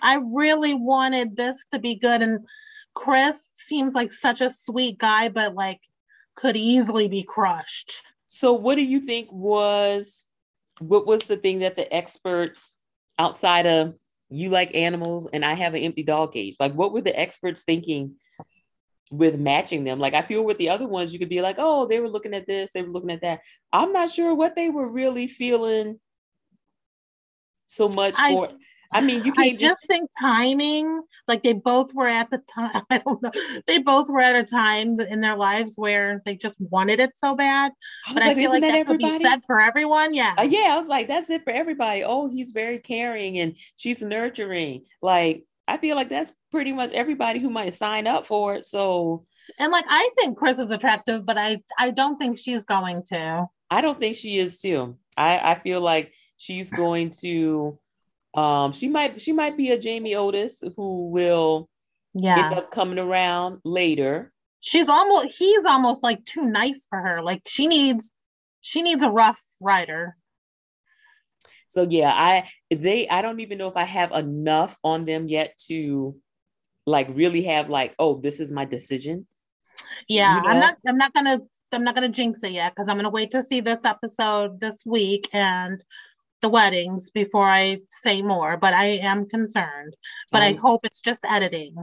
[0.00, 2.22] I really wanted this to be good.
[2.22, 2.46] And
[2.94, 5.80] Chris seems like such a sweet guy, but like
[6.36, 7.92] could easily be crushed.
[8.26, 10.24] So, what do you think was
[10.80, 12.76] what was the thing that the experts
[13.18, 13.94] outside of
[14.28, 16.56] you like animals and I have an empty dog cage?
[16.60, 18.16] Like, what were the experts thinking
[19.10, 19.98] with matching them.
[19.98, 22.34] Like I feel with the other ones, you could be like, oh, they were looking
[22.34, 23.40] at this, they were looking at that.
[23.72, 26.00] I'm not sure what they were really feeling
[27.66, 28.48] so much I, for.
[28.92, 32.38] I mean, you can't I just, just think timing, like they both were at the
[32.38, 33.30] time, I don't know,
[33.66, 37.34] they both were at a time in their lives where they just wanted it so
[37.34, 37.72] bad.
[38.06, 40.14] I but like, I feel like that, that could be said for everyone.
[40.14, 40.34] Yeah.
[40.38, 40.68] Uh, yeah.
[40.70, 42.04] I was like, that's it for everybody.
[42.04, 44.84] Oh, he's very caring and she's nurturing.
[45.02, 48.64] Like, I feel like that's pretty much everybody who might sign up for it.
[48.64, 49.26] So,
[49.58, 53.46] and like, I think Chris is attractive, but I, I don't think she's going to.
[53.70, 54.96] I don't think she is too.
[55.16, 57.78] I, I feel like she's going to
[58.36, 61.68] um, she might she might be a Jamie Otis who will
[62.14, 62.46] yeah.
[62.46, 64.32] end up coming around later.
[64.60, 67.22] She's almost he's almost like too nice for her.
[67.22, 68.12] Like she needs
[68.60, 70.16] she needs a rough rider.
[71.68, 75.56] So yeah, I they I don't even know if I have enough on them yet
[75.68, 76.16] to
[76.86, 79.26] like really have like, oh, this is my decision.
[80.08, 80.48] Yeah, you know?
[80.48, 81.40] I'm not I'm not gonna
[81.72, 84.82] I'm not gonna jinx it yet because I'm gonna wait to see this episode this
[84.84, 85.82] week and
[86.42, 89.96] the weddings before I say more, but I am concerned.
[90.30, 91.76] But um, I hope it's just editing.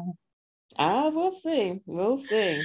[0.78, 1.82] Ah, we'll see.
[1.86, 2.64] We'll see.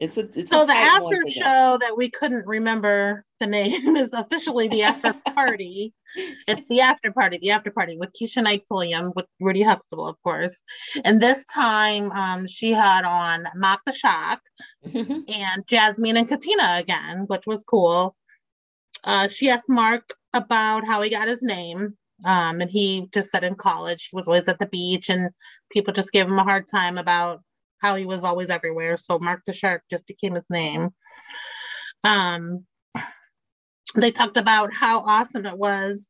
[0.00, 4.12] It's a it's so a the after show that we couldn't remember the name is
[4.12, 5.94] officially the after party.
[6.48, 10.20] it's the after party, the after party with Keshia Knight Pulliam with Rudy Huxtable, of
[10.22, 10.60] course.
[11.04, 14.40] And this time um, she had on Mark the Shark
[14.94, 18.16] and Jasmine and Katina again, which was cool.
[19.04, 21.96] Uh, she asked Mark about how he got his name.
[22.24, 25.30] Um, and he just said in college he was always at the beach, and
[25.70, 27.42] people just gave him a hard time about
[27.78, 28.96] how he was always everywhere.
[28.96, 30.90] So Mark the Shark just became his name.
[32.02, 32.66] Um,
[33.94, 36.08] they talked about how awesome it was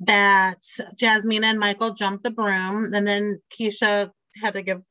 [0.00, 0.62] that
[0.96, 4.82] Jasmine and Michael jumped the broom, and then Keshia had to give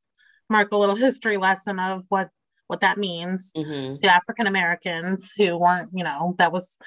[0.49, 2.29] Mark a little history lesson of what
[2.67, 3.95] what that means mm-hmm.
[3.95, 6.77] to African Americans who weren't, you know, that was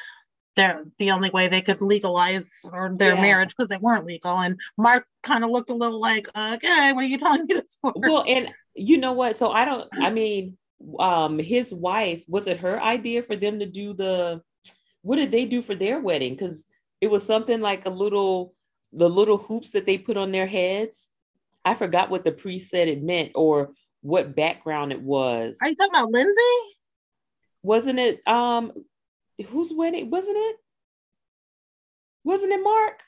[0.60, 3.22] they're the only way they could legalize or their yeah.
[3.22, 4.38] marriage because they weren't legal.
[4.38, 7.78] And Mark kind of looked a little like, okay, what are you telling me this
[7.80, 7.94] for?
[7.96, 9.36] Well, and you know what?
[9.36, 9.88] So I don't.
[9.94, 10.58] I mean,
[10.98, 14.42] um, his wife was it her idea for them to do the?
[15.00, 16.34] What did they do for their wedding?
[16.34, 16.66] Because
[17.00, 18.54] it was something like a little
[18.92, 21.10] the little hoops that they put on their heads.
[21.64, 23.70] I forgot what the priest said it meant or
[24.02, 25.58] what background it was.
[25.62, 26.40] Are you talking about Lindsey?
[27.62, 28.72] Wasn't it um
[29.48, 30.56] whose wedding wasn't it?
[32.24, 33.00] Wasn't it Mark?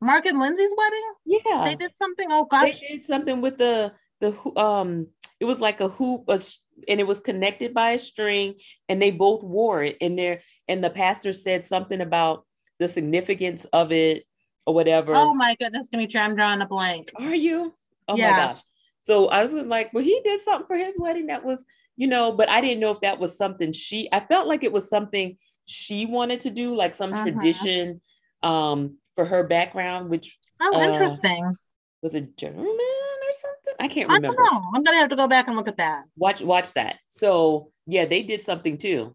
[0.00, 1.12] Mark and Lindsey's wedding?
[1.24, 1.64] Yeah.
[1.64, 2.28] They did something.
[2.30, 2.80] Oh gosh.
[2.80, 5.08] They did something with the the um
[5.40, 6.40] it was like a hoop a,
[6.88, 8.54] and it was connected by a string
[8.88, 12.44] and they both wore it and there and the pastor said something about
[12.78, 14.24] the significance of it
[14.66, 15.12] or whatever.
[15.14, 17.10] Oh my goodness, Dimitri, I'm drawing a blank.
[17.18, 17.74] Are you?
[18.08, 18.30] Oh yeah.
[18.30, 18.60] my gosh.
[19.00, 21.64] So I was like, well, he did something for his wedding that was,
[21.96, 24.72] you know, but I didn't know if that was something she I felt like it
[24.72, 27.22] was something she wanted to do, like some uh-huh.
[27.22, 28.00] tradition
[28.42, 31.54] um, for her background, which oh, uh, interesting.
[32.02, 33.74] Was it German or something?
[33.78, 34.40] I can't remember.
[34.40, 34.62] I know.
[34.74, 36.04] I'm gonna have to go back and look at that.
[36.16, 36.98] Watch watch that.
[37.08, 39.14] So yeah, they did something too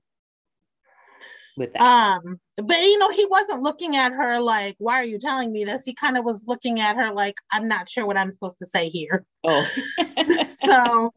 [1.57, 1.81] with that.
[1.81, 5.65] Um, but you know, he wasn't looking at her like, "Why are you telling me
[5.65, 8.60] this?" He kind of was looking at her like, "I'm not sure what I'm supposed
[8.60, 9.65] to say here." Oh,
[10.65, 11.13] so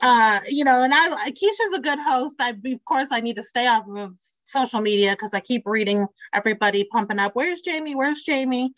[0.00, 2.36] uh, you know, and I Keshia's a good host.
[2.38, 4.14] I of course I need to stay off of
[4.52, 7.94] social media because I keep reading everybody pumping up, where's Jamie?
[7.94, 8.72] Where's Jamie?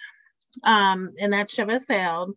[0.63, 2.35] Um, and that ship has sailed.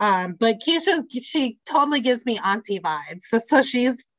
[0.00, 3.22] Um, but Keshia, she totally gives me auntie vibes.
[3.22, 4.10] So, so she's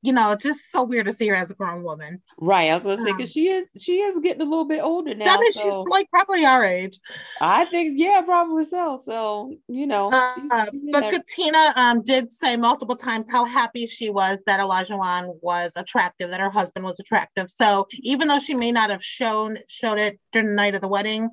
[0.00, 2.22] you know, it's just so weird to see her as a grown woman.
[2.40, 2.70] Right.
[2.70, 5.14] I was gonna say because um, she is she is getting a little bit older
[5.14, 5.36] now.
[5.36, 7.00] I mean, so she's like probably our age.
[7.40, 9.00] I think yeah, probably so.
[9.02, 11.10] So you know, uh, she's, she's but.
[11.10, 16.40] Katina um did say multiple times how happy she was that Olajuwon was attractive, that
[16.40, 17.50] her husband was attractive.
[17.50, 20.88] So even though she may not have shown showed it during the night of the
[20.88, 21.28] wedding,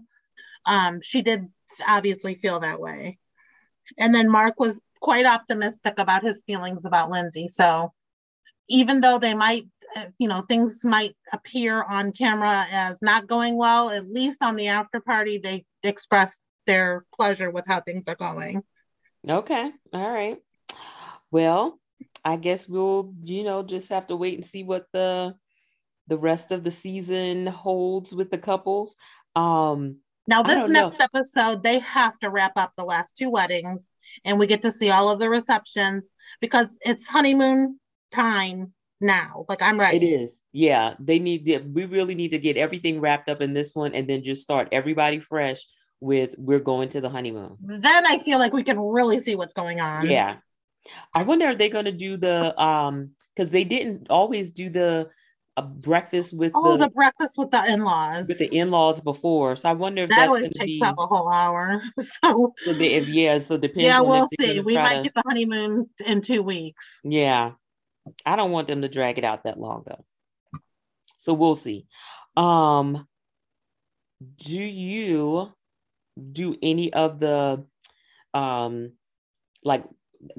[0.65, 1.45] um, she did
[1.87, 3.19] obviously feel that way.
[3.99, 7.47] And then Mark was quite optimistic about his feelings about Lindsey.
[7.47, 7.93] So
[8.67, 13.55] even though they might uh, you know things might appear on camera as not going
[13.55, 18.15] well at least on the after party they expressed their pleasure with how things are
[18.15, 18.63] going.
[19.27, 20.37] Okay all right.
[21.31, 21.79] Well
[22.23, 25.35] i guess we'll you know just have to wait and see what the
[26.07, 28.95] the rest of the season holds with the couples.
[29.35, 29.97] Um
[30.27, 31.05] now this next know.
[31.13, 33.91] episode they have to wrap up the last two weddings
[34.23, 36.09] and we get to see all of the receptions
[36.41, 37.79] because it's honeymoon
[38.15, 39.45] time now.
[39.47, 39.97] Like I'm ready.
[39.97, 40.39] It is.
[40.53, 40.95] Yeah.
[40.99, 44.09] They need to, we really need to get everything wrapped up in this one and
[44.09, 45.65] then just start everybody fresh
[45.99, 47.57] with we're going to the honeymoon.
[47.61, 50.09] Then I feel like we can really see what's going on.
[50.09, 50.37] Yeah.
[51.13, 55.09] I wonder are they're gonna do the um because they didn't always do the
[55.57, 59.55] a breakfast with oh the, the breakfast with the in-laws with the in-laws before.
[59.55, 61.81] So I wonder if that always takes be, up a whole hour.
[61.99, 63.83] So, so the, if yeah, so depends.
[63.83, 64.59] Yeah, we'll see.
[64.59, 66.99] We might to, get the honeymoon in two weeks.
[67.03, 67.53] Yeah,
[68.25, 70.05] I don't want them to drag it out that long though.
[71.17, 71.87] So we'll see.
[72.37, 73.07] Um,
[74.37, 75.53] do you
[76.31, 77.65] do any of the
[78.33, 78.93] um
[79.63, 79.83] like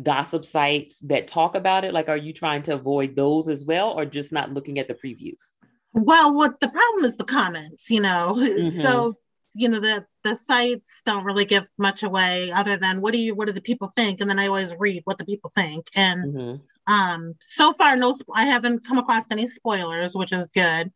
[0.03, 1.93] gossip sites that talk about it?
[1.93, 4.95] Like, are you trying to avoid those as well, or just not looking at the
[4.95, 5.51] previews?
[5.93, 8.35] Well, what the problem is the comments, you know.
[8.57, 8.81] Mm-hmm.
[8.81, 9.14] So,
[9.55, 13.35] you know, the the sites don't really give much away other than what do you
[13.35, 15.89] what do the people think, and then I always read what the people think.
[15.95, 16.62] And mm-hmm.
[16.87, 20.93] Um, so far, no, I haven't come across any spoilers, which is good.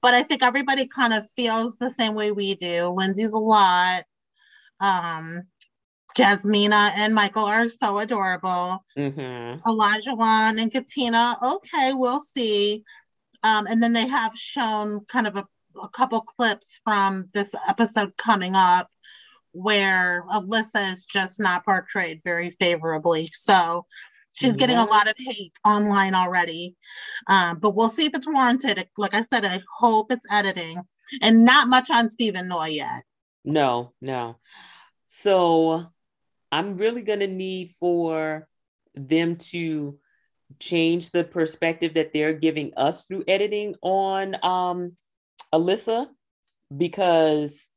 [0.00, 2.88] But I think everybody kind of feels the same way we do.
[2.96, 4.04] Lindsey's a lot.
[4.80, 5.42] Um,
[6.16, 8.84] Jasmina and Michael are so adorable.
[8.96, 9.68] Mm-hmm.
[9.68, 12.84] Olajuwon and Katina, okay, we'll see.
[13.42, 15.44] Um, and then they have shown kind of a,
[15.80, 18.88] a couple clips from this episode coming up
[19.52, 23.30] where Alyssa is just not portrayed very favorably.
[23.34, 23.86] So
[24.38, 26.76] she's getting a lot of hate online already.
[27.26, 28.88] Um, but we'll see if it's warranted.
[28.96, 30.80] Like I said, I hope it's editing
[31.22, 33.02] and not much on Stephen Noi yet.
[33.44, 34.36] No, no.
[35.06, 35.86] So
[36.52, 38.46] I'm really going to need for
[38.94, 39.98] them to
[40.58, 44.96] change the perspective that they're giving us through editing on um,
[45.52, 46.06] Alyssa
[46.74, 47.68] because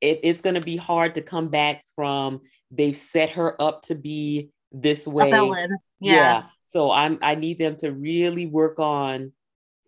[0.00, 2.40] it, it's going to be hard to come back from
[2.70, 5.30] they've set her up to be this way.
[5.30, 5.66] Yeah.
[6.00, 6.42] yeah.
[6.64, 9.32] So I'm I need them to really work on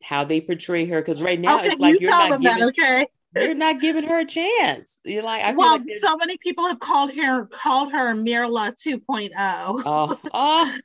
[0.03, 2.69] how they portray her because right now okay, it's like you are not giving, that,
[2.69, 5.01] okay you're not giving her a chance.
[5.05, 8.99] You're like, I well, like so many people have called her called her Myrla uh-huh.
[9.09, 9.31] 2.0.
[9.87, 10.79] Oh, oh.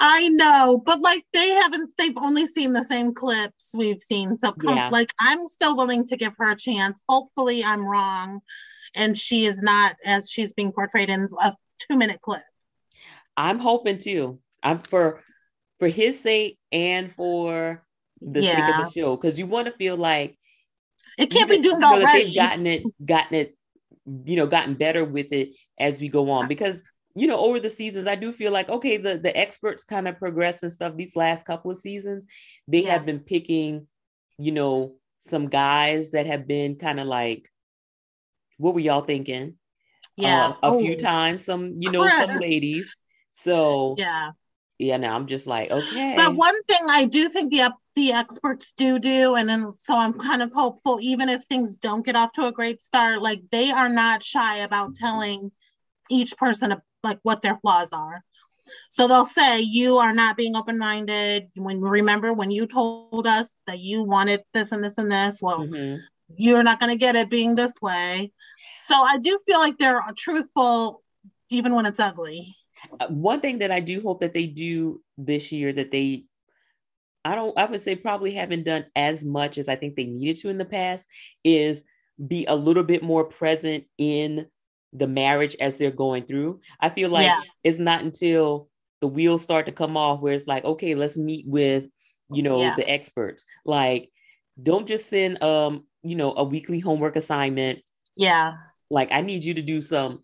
[0.00, 4.36] I know, but like they haven't, they've only seen the same clips we've seen.
[4.36, 4.90] So, come, yeah.
[4.90, 7.00] like, I'm still willing to give her a chance.
[7.08, 8.40] Hopefully, I'm wrong
[8.94, 12.42] and she is not as she's being portrayed in a two minute clip.
[13.38, 14.40] I'm hoping too.
[14.62, 15.22] I'm for
[15.78, 17.84] for his sake and for
[18.20, 18.66] the yeah.
[18.66, 20.36] sake of the show because you want to feel like
[21.16, 22.24] it can't be doomed already.
[22.24, 23.56] They've gotten it, gotten it,
[24.24, 26.48] you know, gotten better with it as we go on.
[26.48, 26.82] Because
[27.14, 30.18] you know, over the seasons, I do feel like okay, the the experts kind of
[30.18, 30.96] progress and stuff.
[30.96, 32.26] These last couple of seasons,
[32.66, 32.90] they yeah.
[32.90, 33.86] have been picking,
[34.36, 37.48] you know, some guys that have been kind of like,
[38.56, 39.54] what were y'all thinking?
[40.16, 40.80] Yeah, uh, a oh.
[40.80, 41.44] few times.
[41.44, 42.98] Some, you know, some ladies.
[43.38, 44.32] So yeah,
[44.78, 44.96] yeah.
[44.96, 46.14] Now I'm just like, okay.
[46.16, 50.12] But one thing I do think the the experts do do and then so i'm
[50.12, 53.72] kind of hopeful even if things don't get off to a great start like they
[53.72, 55.50] are not shy about telling
[56.08, 58.22] each person like what their flaws are
[58.88, 63.80] so they'll say you are not being open-minded when remember when you told us that
[63.80, 65.96] you wanted this and this and this well mm-hmm.
[66.36, 68.30] you're not going to get it being this way
[68.82, 71.02] so i do feel like they're truthful
[71.50, 72.54] even when it's ugly
[73.08, 76.24] one thing that i do hope that they do this year that they
[77.24, 80.36] I don't, I would say probably haven't done as much as I think they needed
[80.36, 81.06] to in the past
[81.44, 81.84] is
[82.26, 84.46] be a little bit more present in
[84.94, 86.60] the marriage as they're going through.
[86.80, 87.42] I feel like yeah.
[87.62, 88.68] it's not until
[89.02, 91.84] the wheels start to come off where it's like, okay, let's meet with,
[92.32, 92.74] you know, yeah.
[92.76, 93.44] the experts.
[93.66, 94.10] Like,
[94.62, 97.80] don't just send um, you know, a weekly homework assignment.
[98.16, 98.54] Yeah.
[98.90, 100.22] Like I need you to do some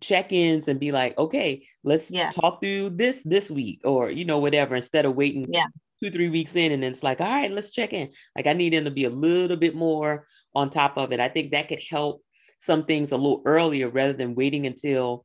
[0.00, 2.30] check-ins and be like, okay, let's yeah.
[2.30, 5.66] talk through this this week or you know, whatever, instead of waiting yeah
[6.02, 8.10] two, three weeks in, and it's like, all right, let's check in.
[8.36, 11.20] Like I need them to be a little bit more on top of it.
[11.20, 12.22] I think that could help
[12.58, 15.24] some things a little earlier rather than waiting until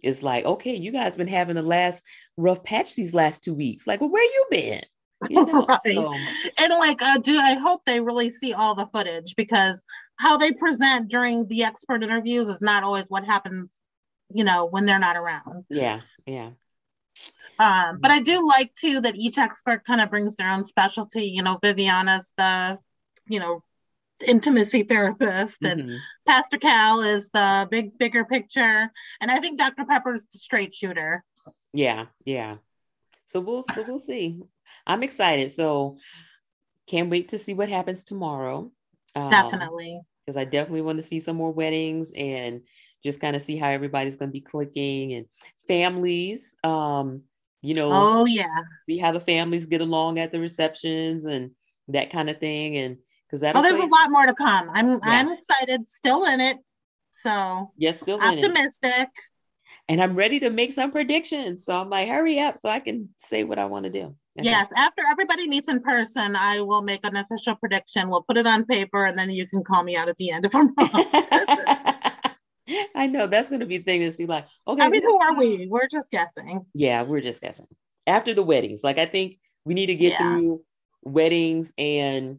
[0.00, 2.02] it's like, okay, you guys been having the last
[2.36, 3.86] rough patch these last two weeks.
[3.86, 4.82] Like, well, where you been?
[5.28, 5.80] You know, right.
[5.84, 6.14] So.
[6.58, 9.82] And like, uh, do I hope they really see all the footage because
[10.14, 13.74] how they present during the expert interviews is not always what happens,
[14.32, 15.64] you know, when they're not around.
[15.70, 16.50] Yeah, yeah.
[17.58, 21.24] Um, but I do like too that each expert kind of brings their own specialty.
[21.26, 22.78] You know, Viviana's the,
[23.26, 23.64] you know,
[24.24, 25.96] intimacy therapist, and mm-hmm.
[26.26, 29.84] Pastor Cal is the big, bigger picture, and I think Dr.
[29.84, 31.24] Pepper's the straight shooter.
[31.72, 32.56] Yeah, yeah.
[33.26, 34.40] So we'll so we'll see.
[34.86, 35.50] I'm excited.
[35.50, 35.98] So
[36.88, 38.72] can't wait to see what happens tomorrow.
[39.14, 40.00] Um, definitely.
[40.24, 42.62] Because I definitely want to see some more weddings and
[43.04, 45.26] just kind of see how everybody's going to be clicking and
[45.66, 46.56] families.
[46.64, 47.22] Um,
[47.62, 51.50] you know oh yeah see how the families get along at the receptions and
[51.88, 54.70] that kind of thing and because that oh there's play- a lot more to come
[54.72, 54.98] i'm yeah.
[55.04, 56.58] i'm excited still in it
[57.10, 59.08] so yes still optimistic
[59.88, 63.08] and i'm ready to make some predictions so i'm like hurry up so i can
[63.16, 67.00] say what i want to do Yes, after everybody meets in person, I will make
[67.04, 68.08] an official prediction.
[68.08, 70.46] We'll put it on paper and then you can call me out at the end
[70.46, 71.04] if I'm wrong.
[72.94, 74.82] I know that's going to be the thing to see like, okay.
[74.82, 75.66] I mean, who are we?
[75.66, 76.66] We're just guessing.
[76.74, 77.66] Yeah, we're just guessing.
[78.06, 80.18] After the weddings, like I think we need to get yeah.
[80.18, 80.62] through
[81.02, 82.38] weddings and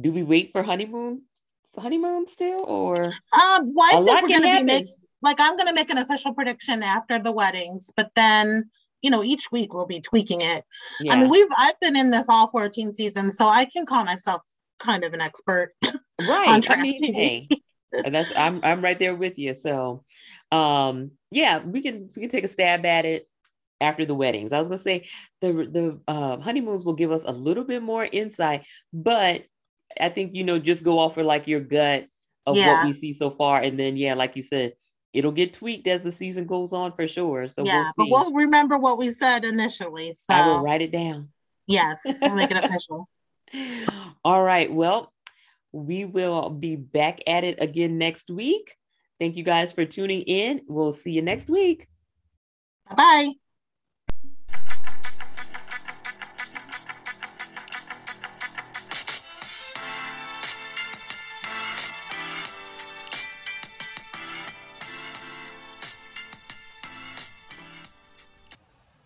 [0.00, 1.22] do we wait for honeymoon?
[1.76, 3.02] Honeymoon still or
[3.32, 4.86] um why well, think we're gonna be make,
[5.22, 9.50] like I'm gonna make an official prediction after the weddings, but then you know, each
[9.50, 10.64] week we'll be tweaking it.
[11.00, 11.14] Yeah.
[11.14, 14.42] I mean, we've I've been in this all 14 seasons, so I can call myself
[14.80, 15.94] kind of an expert right
[16.48, 17.14] on trash I mean, TV.
[17.14, 17.48] Hey,
[18.10, 19.54] that's I'm I'm right there with you.
[19.54, 20.04] So
[20.50, 23.28] um yeah, we can we can take a stab at it
[23.80, 24.52] after the weddings.
[24.52, 25.08] I was gonna say
[25.40, 29.44] the the uh, honeymoons will give us a little bit more insight, but
[30.00, 32.06] I think you know just go off for like your gut
[32.46, 32.74] of yeah.
[32.74, 34.72] what we see so far, and then yeah, like you said,
[35.12, 37.48] it'll get tweaked as the season goes on for sure.
[37.48, 40.14] So yeah, we'll but we'll remember what we said initially.
[40.16, 41.28] So I will write it down.
[41.66, 43.08] Yes, we'll make it official.
[44.24, 44.72] All right.
[44.72, 45.11] Well,
[45.72, 48.76] we will be back at it again next week.
[49.18, 50.62] Thank you guys for tuning in.
[50.68, 51.88] We'll see you next week.
[52.88, 53.41] Bye bye.